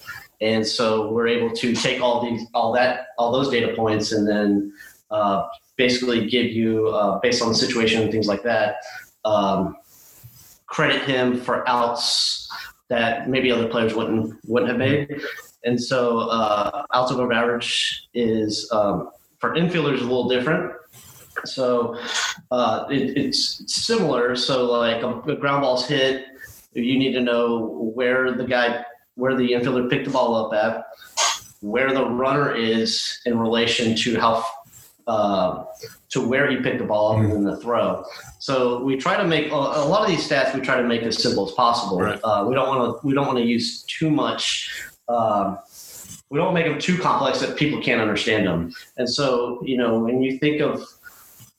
and 0.40 0.64
so 0.66 1.10
we're 1.10 1.26
able 1.26 1.50
to 1.54 1.74
take 1.74 2.00
all 2.00 2.22
these 2.24 2.46
all 2.54 2.72
that 2.72 3.08
all 3.18 3.32
those 3.32 3.50
data 3.50 3.74
points 3.74 4.12
and 4.12 4.26
then 4.28 4.72
uh, 5.10 5.46
basically 5.76 6.28
give 6.28 6.46
you 6.46 6.88
uh, 6.88 7.18
based 7.18 7.42
on 7.42 7.48
the 7.48 7.54
situation 7.54 8.02
and 8.02 8.12
things 8.12 8.28
like 8.28 8.44
that 8.44 8.76
um, 9.24 9.76
credit 10.66 11.02
him 11.02 11.40
for 11.40 11.68
outs 11.68 12.48
that 12.90 13.30
maybe 13.30 13.50
other 13.50 13.68
players 13.68 13.94
wouldn't 13.94 14.36
wouldn't 14.46 14.70
have 14.70 14.78
made 14.78 15.08
and 15.64 15.82
so 15.82 16.18
uh, 16.18 16.84
outs 16.92 17.10
above 17.10 17.32
average 17.32 18.08
is 18.12 18.70
um, 18.72 19.10
for 19.38 19.54
infielders 19.54 20.00
a 20.00 20.02
little 20.02 20.28
different 20.28 20.72
so 21.44 21.98
uh, 22.50 22.86
it, 22.90 23.16
it's 23.16 23.72
similar. 23.72 24.36
So 24.36 24.64
like 24.66 25.02
a, 25.02 25.20
a 25.20 25.36
ground 25.36 25.62
ball's 25.62 25.86
hit, 25.86 26.26
you 26.72 26.98
need 26.98 27.12
to 27.12 27.20
know 27.20 27.92
where 27.94 28.32
the 28.32 28.44
guy, 28.44 28.84
where 29.14 29.34
the 29.34 29.52
infielder 29.52 29.88
picked 29.90 30.06
the 30.06 30.10
ball 30.10 30.34
up 30.36 30.52
at, 30.52 30.84
where 31.60 31.92
the 31.92 32.06
runner 32.06 32.54
is 32.54 33.20
in 33.26 33.38
relation 33.38 33.94
to 33.94 34.18
how, 34.18 34.44
uh, 35.10 35.64
to 36.08 36.20
where 36.20 36.48
he 36.48 36.56
picked 36.58 36.78
the 36.78 36.84
ball 36.84 37.16
up 37.16 37.24
in 37.24 37.42
the 37.42 37.56
throw. 37.56 38.04
So 38.38 38.82
we 38.84 38.96
try 38.96 39.16
to 39.16 39.26
make 39.26 39.50
a, 39.50 39.54
a 39.54 39.84
lot 39.84 40.02
of 40.02 40.08
these 40.08 40.26
stats. 40.26 40.54
We 40.54 40.60
try 40.60 40.76
to 40.80 40.86
make 40.86 41.02
as 41.02 41.20
simple 41.20 41.48
as 41.48 41.52
possible. 41.54 41.98
Right. 41.98 42.20
Uh, 42.22 42.46
we 42.48 42.54
don't 42.54 42.68
want 42.68 42.80
to. 43.00 43.06
We 43.06 43.12
don't 43.12 43.26
want 43.26 43.38
to 43.38 43.44
use 43.44 43.82
too 43.84 44.08
much. 44.08 44.70
Um, 45.08 45.58
we 46.30 46.38
don't 46.38 46.54
make 46.54 46.66
them 46.66 46.78
too 46.78 46.96
complex 46.96 47.40
that 47.40 47.56
people 47.56 47.82
can't 47.82 48.00
understand 48.00 48.46
them. 48.46 48.72
And 48.98 49.10
so, 49.10 49.60
you 49.64 49.76
know, 49.76 49.98
when 49.98 50.22
you 50.22 50.38
think 50.38 50.60
of 50.60 50.86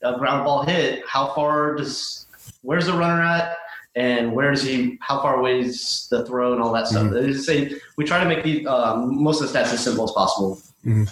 a 0.02 0.18
ground 0.18 0.46
ball 0.46 0.64
hit, 0.64 1.04
how 1.06 1.34
far 1.36 1.76
does 1.76 2.26
where's 2.62 2.86
the 2.86 2.94
runner 2.94 3.22
at? 3.22 3.58
And 3.98 4.32
where 4.34 4.50
does 4.52 4.64
he? 4.64 4.98
How 5.02 5.22
far 5.22 5.36
away 5.38 5.60
is 5.60 6.08
the 6.10 6.26
throw 6.26 6.54
and 6.54 6.62
all 6.64 6.72
that 6.72 6.88
stuff? 6.88 7.08
Mm-hmm. 7.08 7.76
we 7.98 8.06
try 8.06 8.24
to 8.24 8.30
make 8.30 8.46
the 8.46 8.66
um, 8.66 9.22
most 9.22 9.42
of 9.42 9.52
the 9.52 9.60
stats 9.60 9.74
as 9.74 9.84
simple 9.84 10.06
as 10.06 10.12
possible. 10.12 10.62
Mm-hmm. 10.86 11.04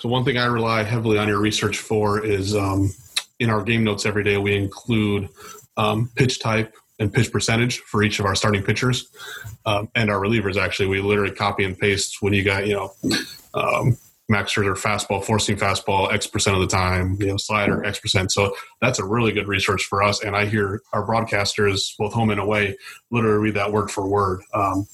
So 0.00 0.08
one 0.08 0.24
thing 0.24 0.36
I 0.36 0.46
rely 0.46 0.82
heavily 0.82 1.18
on 1.18 1.28
your 1.28 1.40
research 1.40 1.78
for 1.78 2.24
is 2.24 2.54
um, 2.54 2.90
in 3.38 3.50
our 3.50 3.62
game 3.62 3.84
notes 3.84 4.06
every 4.06 4.24
day 4.24 4.36
we 4.36 4.56
include 4.56 5.28
um, 5.76 6.10
pitch 6.14 6.40
type 6.40 6.74
and 6.98 7.12
pitch 7.12 7.32
percentage 7.32 7.78
for 7.80 8.02
each 8.02 8.20
of 8.20 8.26
our 8.26 8.34
starting 8.34 8.62
pitchers 8.62 9.08
um, 9.64 9.88
and 9.94 10.10
our 10.10 10.20
relievers. 10.20 10.56
Actually, 10.56 10.88
we 10.88 11.00
literally 11.00 11.34
copy 11.34 11.64
and 11.64 11.78
paste 11.78 12.18
when 12.20 12.32
you 12.32 12.44
got 12.44 12.66
you 12.66 12.74
know 12.74 12.92
um, 13.54 13.96
Max 14.28 14.54
Scherzer 14.54 14.78
fastball, 14.78 15.24
four-seam 15.24 15.56
fastball 15.56 16.12
X 16.12 16.26
percent 16.26 16.54
of 16.56 16.62
the 16.62 16.68
time, 16.68 17.16
you 17.18 17.26
know, 17.26 17.36
slider 17.36 17.84
X 17.84 17.98
percent. 17.98 18.30
So 18.30 18.54
that's 18.80 19.00
a 19.00 19.04
really 19.04 19.32
good 19.32 19.48
research 19.48 19.82
for 19.84 20.02
us. 20.02 20.22
And 20.22 20.36
I 20.36 20.46
hear 20.46 20.82
our 20.92 21.04
broadcasters, 21.04 21.96
both 21.98 22.12
home 22.12 22.30
and 22.30 22.40
away, 22.40 22.76
literally 23.10 23.38
read 23.38 23.54
that 23.54 23.72
word 23.72 23.90
for 23.90 24.06
word. 24.06 24.42
Um, 24.54 24.86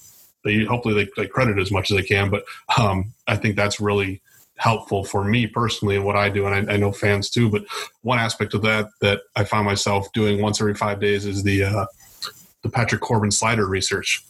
they 0.46 0.64
hopefully 0.64 0.94
they, 0.94 1.10
they, 1.16 1.28
credit 1.28 1.58
as 1.58 1.70
much 1.70 1.90
as 1.90 1.96
they 1.96 2.02
can, 2.02 2.30
but 2.30 2.44
um, 2.78 3.12
I 3.26 3.36
think 3.36 3.56
that's 3.56 3.80
really 3.80 4.22
helpful 4.56 5.04
for 5.04 5.22
me 5.22 5.46
personally 5.46 5.96
and 5.96 6.04
what 6.04 6.16
I 6.16 6.30
do, 6.30 6.46
and 6.46 6.70
I, 6.70 6.74
I, 6.74 6.76
know 6.78 6.92
fans 6.92 7.28
too. 7.28 7.50
But 7.50 7.64
one 8.02 8.18
aspect 8.18 8.54
of 8.54 8.62
that 8.62 8.88
that 9.00 9.22
I 9.34 9.44
find 9.44 9.66
myself 9.66 10.10
doing 10.12 10.40
once 10.40 10.60
every 10.60 10.74
five 10.74 11.00
days 11.00 11.26
is 11.26 11.42
the 11.42 11.64
uh, 11.64 11.86
the 12.62 12.70
Patrick 12.70 13.02
Corbin 13.02 13.30
slider 13.30 13.66
research 13.66 14.24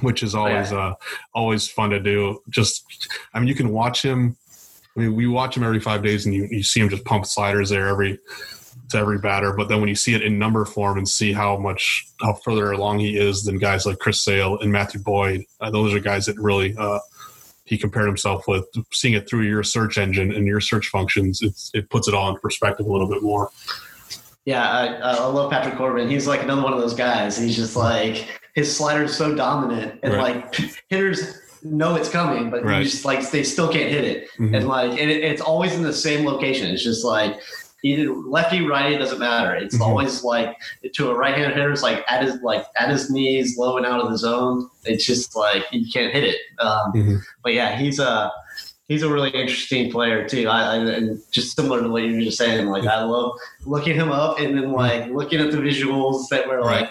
which 0.00 0.22
is 0.22 0.34
always 0.34 0.72
uh, 0.72 0.94
always 1.34 1.68
fun 1.68 1.90
to 1.90 2.00
do. 2.00 2.40
Just, 2.48 3.08
I 3.34 3.38
mean, 3.38 3.48
you 3.48 3.54
can 3.54 3.70
watch 3.70 4.02
him. 4.02 4.36
I 4.96 5.00
mean, 5.00 5.14
we 5.14 5.26
watch 5.26 5.56
him 5.56 5.62
every 5.62 5.80
five 5.80 6.02
days, 6.02 6.26
and 6.26 6.34
you, 6.34 6.48
you 6.50 6.62
see 6.62 6.80
him 6.80 6.88
just 6.88 7.04
pump 7.04 7.26
sliders 7.26 7.70
there 7.70 7.86
every 7.86 8.18
to 8.90 8.98
every 8.98 9.18
batter. 9.18 9.52
But 9.52 9.68
then 9.68 9.80
when 9.80 9.88
you 9.88 9.94
see 9.94 10.14
it 10.14 10.22
in 10.22 10.38
number 10.38 10.64
form 10.64 10.98
and 10.98 11.08
see 11.08 11.32
how 11.32 11.56
much 11.56 12.06
how 12.20 12.34
further 12.34 12.72
along 12.72 13.00
he 13.00 13.16
is 13.16 13.44
than 13.44 13.58
guys 13.58 13.86
like 13.86 13.98
Chris 13.98 14.22
Sale 14.22 14.58
and 14.60 14.70
Matthew 14.70 15.00
Boyd, 15.00 15.44
uh, 15.60 15.70
those 15.70 15.94
are 15.94 16.00
guys 16.00 16.26
that 16.26 16.36
really 16.38 16.76
uh, 16.76 16.98
he 17.64 17.78
compared 17.78 18.06
himself 18.06 18.46
with. 18.46 18.66
Seeing 18.92 19.14
it 19.14 19.28
through 19.28 19.42
your 19.42 19.62
search 19.62 19.98
engine 19.98 20.32
and 20.32 20.46
your 20.46 20.60
search 20.60 20.88
functions, 20.88 21.40
it 21.72 21.88
puts 21.90 22.08
it 22.08 22.14
all 22.14 22.28
in 22.30 22.40
perspective 22.40 22.86
a 22.86 22.92
little 22.92 23.08
bit 23.08 23.22
more. 23.22 23.50
Yeah, 24.44 24.68
I, 24.68 24.86
I 24.86 25.26
love 25.26 25.50
Patrick 25.50 25.76
Corbin. 25.76 26.08
He's 26.08 26.26
like 26.26 26.42
another 26.42 26.62
one 26.62 26.72
of 26.72 26.80
those 26.80 26.94
guys. 26.94 27.36
He's 27.36 27.56
just 27.56 27.76
like 27.76 28.26
his 28.54 28.74
slider 28.74 29.04
is 29.04 29.16
so 29.16 29.34
dominant, 29.34 30.00
and 30.02 30.14
right. 30.14 30.50
like 30.52 30.72
hitters 30.88 31.40
know 31.62 31.94
it's 31.94 32.08
coming, 32.08 32.50
but 32.50 32.64
right. 32.64 32.82
just 32.82 33.04
like 33.04 33.30
they 33.30 33.44
still 33.44 33.68
can't 33.68 33.90
hit 33.90 34.04
it, 34.04 34.28
mm-hmm. 34.38 34.54
and 34.54 34.66
like 34.66 34.90
and 34.90 35.10
it, 35.10 35.22
it's 35.22 35.42
always 35.42 35.74
in 35.74 35.82
the 35.82 35.92
same 35.92 36.24
location. 36.24 36.68
It's 36.68 36.82
just 36.82 37.04
like 37.04 37.38
either 37.82 38.12
lefty, 38.14 38.66
righty, 38.66 38.96
doesn't 38.98 39.18
matter. 39.18 39.54
It's 39.54 39.74
mm-hmm. 39.74 39.84
always 39.84 40.22
like 40.22 40.56
to 40.94 41.10
a 41.10 41.14
right-handed 41.14 41.56
hitter, 41.56 41.72
it's 41.72 41.82
like 41.82 42.04
at 42.08 42.22
his 42.22 42.40
like 42.42 42.66
at 42.78 42.90
his 42.90 43.10
knees, 43.10 43.56
low 43.56 43.76
and 43.76 43.86
out 43.86 44.00
of 44.00 44.10
the 44.10 44.18
zone. 44.18 44.68
It's 44.84 45.04
just 45.04 45.34
like 45.36 45.64
you 45.72 45.90
can't 45.90 46.12
hit 46.12 46.24
it. 46.24 46.40
Um, 46.58 46.92
mm-hmm. 46.92 47.16
But 47.42 47.54
yeah, 47.54 47.76
he's 47.76 47.98
a 47.98 48.30
he's 48.88 49.02
a 49.02 49.08
really 49.08 49.30
interesting 49.30 49.90
player 49.90 50.28
too. 50.28 50.48
I, 50.48 50.74
I, 50.74 50.76
and 50.76 51.20
just 51.30 51.56
similar 51.56 51.80
to 51.80 51.88
what 51.88 52.02
you 52.02 52.14
were 52.14 52.20
just 52.22 52.38
saying, 52.38 52.66
like 52.66 52.84
I 52.84 53.02
love 53.02 53.38
looking 53.64 53.94
him 53.94 54.10
up 54.10 54.40
and 54.40 54.58
then 54.58 54.72
like 54.72 55.08
looking 55.10 55.40
at 55.40 55.52
the 55.52 55.58
visuals 55.58 56.28
that 56.30 56.48
were 56.48 56.60
like 56.62 56.90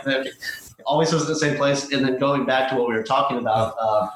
always 0.85 1.13
was 1.13 1.23
in 1.23 1.27
the 1.27 1.35
same 1.35 1.57
place. 1.57 1.91
And 1.91 2.03
then 2.03 2.17
going 2.17 2.45
back 2.45 2.69
to 2.69 2.75
what 2.75 2.87
we 2.87 2.95
were 2.95 3.03
talking 3.03 3.37
about, 3.37 3.75
uh, 3.79 4.07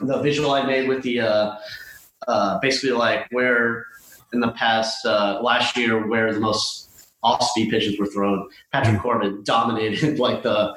the 0.00 0.18
visual 0.20 0.52
I 0.52 0.64
made 0.64 0.88
with 0.88 1.02
the 1.02 1.20
uh, 1.20 1.56
uh, 2.28 2.58
basically 2.60 2.92
like 2.92 3.26
where 3.30 3.86
in 4.32 4.40
the 4.40 4.52
past 4.52 5.04
uh, 5.04 5.40
last 5.42 5.76
year 5.76 6.06
where 6.06 6.32
the 6.32 6.40
most 6.40 6.88
off 7.22 7.42
speed 7.42 7.70
pitches 7.70 7.98
were 7.98 8.06
thrown. 8.06 8.48
Patrick 8.72 8.94
mm-hmm. 8.94 9.02
Corbin 9.02 9.42
dominated 9.44 10.18
like 10.18 10.42
the 10.42 10.74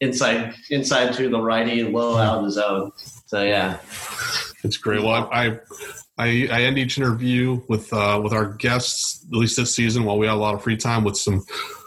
inside 0.00 0.54
inside 0.70 1.12
to 1.14 1.28
the 1.28 1.40
righty, 1.40 1.82
low 1.82 2.16
out 2.16 2.38
of 2.38 2.44
the 2.44 2.50
zone. 2.50 2.92
So 3.26 3.42
yeah, 3.42 3.78
it's 4.64 4.76
great. 4.76 5.02
Well, 5.02 5.28
I 5.32 5.58
I, 6.18 6.48
I 6.50 6.62
end 6.62 6.78
each 6.78 6.98
interview 6.98 7.60
with 7.68 7.92
uh, 7.92 8.20
with 8.22 8.32
our 8.32 8.46
guests 8.54 9.24
at 9.30 9.36
least 9.36 9.56
this 9.56 9.74
season 9.74 10.04
while 10.04 10.18
we 10.18 10.26
have 10.26 10.36
a 10.36 10.40
lot 10.40 10.54
of 10.54 10.62
free 10.62 10.76
time 10.76 11.04
with 11.04 11.16
some 11.16 11.44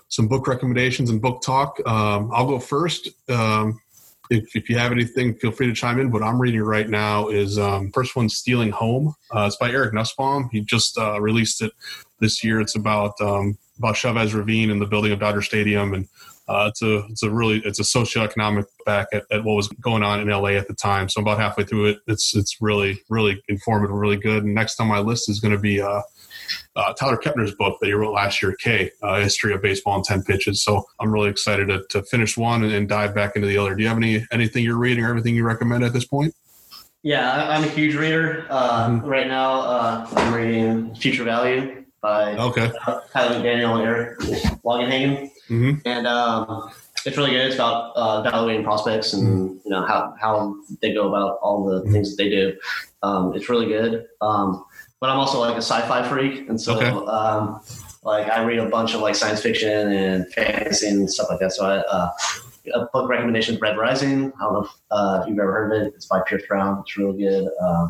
some 0.10 0.28
book 0.28 0.48
recommendations 0.48 1.10
and 1.10 1.22
book 1.22 1.42
talk. 1.42 1.80
Um, 1.86 2.32
I'll 2.34 2.48
go 2.48 2.60
first. 2.60 3.10
Um, 3.30 3.80
if, 4.32 4.56
if, 4.56 4.70
you 4.70 4.78
have 4.78 4.94
anything, 4.94 5.36
feel 5.36 5.52
free 5.52 5.68
to 5.68 5.74
chime 5.74 6.00
in. 6.00 6.10
What 6.10 6.24
I'm 6.24 6.42
reading 6.42 6.62
right 6.62 6.90
now 6.90 7.28
is 7.28 7.60
um, 7.60 7.92
first 7.92 8.16
one, 8.16 8.30
Stealing 8.30 8.72
Home. 8.72 9.14
Uh, 9.30 9.44
it's 9.48 9.58
by 9.58 9.70
Eric 9.70 9.94
Nusbaum. 9.94 10.50
He 10.52 10.62
just 10.62 10.98
uh, 10.98 11.20
released 11.20 11.62
it 11.62 11.74
this 12.20 12.42
year. 12.44 12.62
It's 12.62 12.76
about 12.76 13.20
um, 13.20 13.58
about 13.78 13.98
Chavez 13.98 14.34
Ravine 14.34 14.72
and 14.72 14.82
the 14.82 14.86
building 14.86 15.12
of 15.12 15.20
Dodger 15.20 15.42
Stadium, 15.42 15.94
and 15.94 16.08
uh, 16.48 16.68
it's 16.70 16.82
a 16.82 17.06
it's 17.10 17.24
a 17.24 17.30
really 17.30 17.62
it's 17.66 17.80
a 17.80 17.84
socioeconomic 17.84 18.66
back 18.86 19.08
at, 19.12 19.24
at, 19.32 19.44
what 19.44 19.56
was 19.56 19.68
going 19.68 20.02
on 20.02 20.22
in 20.22 20.30
LA 20.30 20.52
at 20.52 20.68
the 20.70 20.76
time. 20.76 21.10
So 21.10 21.20
I'm 21.20 21.28
about 21.28 21.40
halfway 21.40 21.66
through 21.66 21.88
it. 21.88 22.00
It's 22.08 22.34
it's 22.34 22.62
really 22.62 23.02
really 23.10 23.44
informative, 23.50 23.94
really 23.94 24.18
good. 24.18 24.46
And 24.46 24.56
next 24.56 24.80
on 24.80 24.88
my 24.88 25.00
list 25.00 25.30
is 25.30 25.42
going 25.42 25.54
to 25.54 25.60
be 25.60 25.82
uh, 25.82 26.02
uh, 26.76 26.94
Tyler 26.94 27.18
Kepner's 27.18 27.56
book 27.56 27.78
that 27.82 27.88
he 27.88 27.94
wrote 27.94 28.14
last 28.14 28.42
year, 28.42 28.56
K, 28.60 28.92
uh, 29.02 29.20
History 29.20 29.54
of 29.54 29.62
Baseball 29.62 29.98
in 29.98 30.04
10 30.04 30.24
Pitches. 30.24 30.64
So 30.64 30.84
I'm 31.00 31.12
really 31.12 31.30
excited 31.30 31.68
to, 31.68 31.84
to 31.90 32.04
finish 32.04 32.38
one 32.38 32.64
and, 32.64 32.74
and, 32.74 32.90
dive 32.92 33.16
back 33.16 33.36
into 33.36 33.48
the 33.48 33.58
other. 33.58 33.74
Do 33.76 33.84
you 33.84 33.88
have 33.88 33.98
any 33.98 34.26
anything 34.32 34.66
you're 34.66 34.78
reading 34.78 35.06
or 35.06 35.12
anything 35.12 35.36
you 35.36 35.46
recommend 35.46 35.84
at 35.84 35.94
this 35.94 36.06
point? 36.06 36.34
Yeah, 37.04 37.50
I'm 37.50 37.64
a 37.64 37.68
huge 37.68 37.96
reader. 37.96 38.46
Uh, 38.50 38.90
mm-hmm. 38.90 39.08
Right 39.08 39.28
now, 39.28 39.62
uh, 39.62 40.08
I'm 40.12 40.34
reading 40.34 40.94
Future 40.96 41.24
Value 41.24 41.86
by 42.02 42.36
okay. 42.36 42.72
Tyler 43.12 43.40
McDaniel 43.40 43.78
and 43.78 43.84
Eric 43.84 44.20
Longenhagen. 44.20 45.32
Mm-hmm. 45.50 45.72
And 45.86 46.08
um, 46.08 46.72
it's 47.06 47.18
really 47.18 47.32
good. 47.32 47.48
It's 47.48 47.56
about 47.56 47.94
uh, 47.96 48.24
evaluating 48.26 48.64
prospects 48.64 49.14
and 49.14 49.28
mm-hmm. 49.28 49.58
you 49.66 49.72
know 49.72 49.86
how, 49.86 50.14
how 50.20 50.56
they 50.82 50.94
go 50.94 51.08
about 51.10 51.40
all 51.42 51.66
the 51.66 51.82
mm-hmm. 51.82 51.92
things 51.92 52.16
that 52.16 52.24
they 52.24 52.30
do. 52.30 52.58
Um, 53.04 53.34
it's 53.36 53.50
really 53.50 53.68
good. 53.68 54.06
Um, 54.22 54.66
but 55.02 55.10
I'm 55.10 55.18
also 55.18 55.42
like 55.42 55.56
a 55.56 55.62
sci-fi 55.62 56.08
freak, 56.08 56.48
and 56.48 56.62
so 56.62 56.78
okay. 56.78 56.88
um, 56.88 57.60
like 58.04 58.30
I 58.30 58.44
read 58.44 58.60
a 58.60 58.70
bunch 58.70 58.94
of 58.94 59.02
like 59.02 59.16
science 59.16 59.42
fiction 59.42 59.92
and 59.92 60.32
fantasy 60.32 60.88
and 60.88 61.12
stuff 61.12 61.28
like 61.30 61.40
that. 61.40 61.52
So 61.52 61.66
I, 61.66 61.78
uh, 61.80 62.12
a 62.74 62.86
book 62.94 63.10
recommendation, 63.10 63.58
Red 63.60 63.78
Rising. 63.78 64.32
I 64.34 64.44
don't 64.44 64.54
know 64.54 64.64
if, 64.64 64.70
uh, 64.92 65.20
if, 65.22 65.30
you've 65.30 65.40
ever 65.40 65.52
heard 65.52 65.74
of 65.74 65.82
it. 65.82 65.94
It's 65.96 66.06
by 66.06 66.22
Pierce 66.28 66.44
Brown. 66.48 66.80
It's 66.82 66.96
really 66.96 67.18
good. 67.18 67.50
Um, 67.60 67.90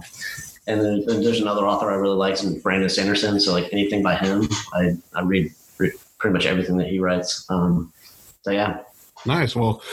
and 0.67 0.79
then, 0.79 1.03
then, 1.05 1.21
there's 1.21 1.41
another 1.41 1.67
author 1.67 1.91
I 1.91 1.95
really 1.95 2.15
like, 2.15 2.37
Brandon 2.63 2.87
Sanderson. 2.87 3.39
So 3.39 3.51
like 3.51 3.67
anything 3.73 4.01
by 4.01 4.15
him, 4.15 4.47
I, 4.73 4.91
I 5.13 5.23
read 5.23 5.51
pretty 5.77 6.33
much 6.33 6.45
everything 6.45 6.77
that 6.77 6.87
he 6.87 6.99
writes. 6.99 7.45
Um, 7.49 7.91
so 8.43 8.51
yeah. 8.51 8.83
Nice. 9.25 9.55
Well, 9.55 9.83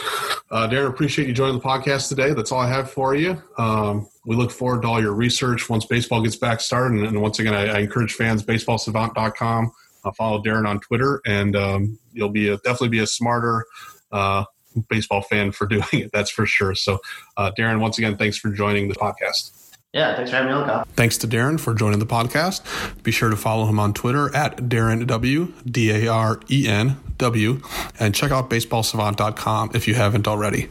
uh, 0.49 0.67
Daren, 0.67 0.89
appreciate 0.89 1.27
you 1.27 1.33
joining 1.33 1.59
the 1.59 1.63
podcast 1.63 2.09
today. 2.09 2.33
That's 2.33 2.51
all 2.51 2.59
I 2.59 2.67
have 2.67 2.91
for 2.91 3.15
you. 3.15 3.41
Um, 3.57 4.07
we 4.25 4.35
look 4.35 4.51
forward 4.51 4.81
to 4.81 4.87
all 4.87 5.01
your 5.01 5.13
research 5.13 5.69
once 5.69 5.85
baseball 5.85 6.21
gets 6.21 6.35
back 6.35 6.61
started. 6.61 6.97
And, 6.97 7.07
and 7.07 7.21
once 7.21 7.39
again, 7.39 7.53
I, 7.53 7.67
I, 7.67 7.79
encourage 7.79 8.13
fans, 8.13 8.43
baseballsavant.com. 8.43 9.71
Uh, 10.03 10.11
follow 10.13 10.41
Daren 10.41 10.67
on 10.67 10.79
Twitter, 10.79 11.21
and 11.25 11.55
um, 11.55 11.99
you'll 12.13 12.29
be 12.29 12.47
a, 12.47 12.57
definitely 12.57 12.89
be 12.89 12.99
a 12.99 13.07
smarter 13.07 13.65
uh, 14.11 14.45
baseball 14.89 15.21
fan 15.21 15.51
for 15.51 15.67
doing 15.67 15.83
it. 15.91 16.11
That's 16.13 16.31
for 16.31 16.45
sure. 16.45 16.73
So, 16.73 16.99
uh, 17.37 17.51
Daren, 17.57 17.81
once 17.81 17.97
again, 17.97 18.17
thanks 18.17 18.37
for 18.37 18.49
joining 18.49 18.87
the 18.87 18.95
podcast. 18.95 19.58
Yeah, 19.91 20.15
thanks 20.15 20.29
for 20.29 20.37
having 20.37 20.51
me 20.51 20.55
on, 20.55 20.67
Kyle. 20.67 20.85
Thanks 20.95 21.17
to 21.17 21.27
Daren 21.27 21.59
for 21.59 21.73
joining 21.73 21.97
the 21.97 22.05
podcast. 22.05 22.61
Be 23.01 23.09
sure 23.09 23.31
to 23.31 23.35
follow 23.35 23.65
him 23.65 23.79
on 23.79 23.95
Twitter 23.95 24.33
at 24.35 24.57
Daren 24.57 25.07
W, 25.07 25.51
D 25.65 25.89
A 25.89 26.07
R 26.07 26.39
E 26.47 26.67
N 26.67 26.97
W, 27.17 27.59
and 27.99 28.13
check 28.13 28.29
out 28.29 28.51
baseballsavant.com 28.51 29.71
if 29.73 29.87
you 29.87 29.95
haven't 29.95 30.27
already. 30.27 30.69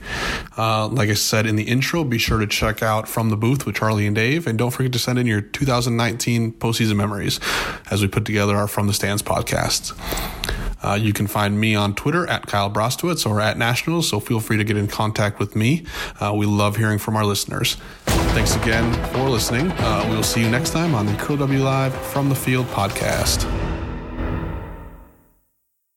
Uh, 0.57 0.87
like 0.87 1.09
I 1.09 1.15
said 1.15 1.47
in 1.47 1.57
the 1.57 1.65
intro, 1.65 2.05
be 2.05 2.17
sure 2.17 2.39
to 2.39 2.47
check 2.47 2.81
out 2.81 3.09
From 3.09 3.31
the 3.31 3.37
Booth 3.37 3.67
with 3.67 3.75
Charlie 3.75 4.07
and 4.07 4.15
Dave, 4.15 4.47
and 4.47 4.57
don't 4.57 4.71
forget 4.71 4.93
to 4.93 5.01
send 5.01 5.19
in 5.19 5.27
your 5.27 5.41
2019 5.41 6.53
postseason 6.53 6.95
memories 6.95 7.41
as 7.91 8.01
we 8.01 8.07
put 8.07 8.25
together 8.25 8.55
our 8.55 8.69
From 8.69 8.87
the 8.87 8.95
Stands 8.95 9.25
podcast. 9.25 9.99
Uh, 10.81 10.95
you 10.95 11.13
can 11.13 11.27
find 11.27 11.59
me 11.59 11.75
on 11.75 11.93
Twitter 11.93 12.25
at 12.29 12.47
Kyle 12.47 12.71
Brostowitz 12.71 13.29
or 13.29 13.41
at 13.41 13.59
Nationals, 13.59 14.09
so 14.09 14.21
feel 14.21 14.39
free 14.39 14.59
to 14.59 14.65
get 14.65 14.77
in 14.77 14.87
contact 14.87 15.41
with 15.41 15.57
me. 15.57 15.85
Uh, 16.21 16.33
we 16.37 16.47
love 16.47 16.77
hearing 16.77 16.99
from 16.99 17.17
our 17.17 17.25
listeners. 17.25 17.77
Thanks 18.39 18.55
again 18.55 18.93
for 19.13 19.29
listening. 19.29 19.69
Uh, 19.73 20.07
we 20.09 20.15
will 20.15 20.23
see 20.23 20.41
you 20.41 20.49
next 20.49 20.71
time 20.71 20.95
on 20.95 21.07
the 21.07 21.15
Curly 21.15 21.39
W 21.39 21.61
Live 21.61 21.93
from 21.93 22.29
the 22.29 22.37
Field 22.37 22.69
podcast. 22.69 23.43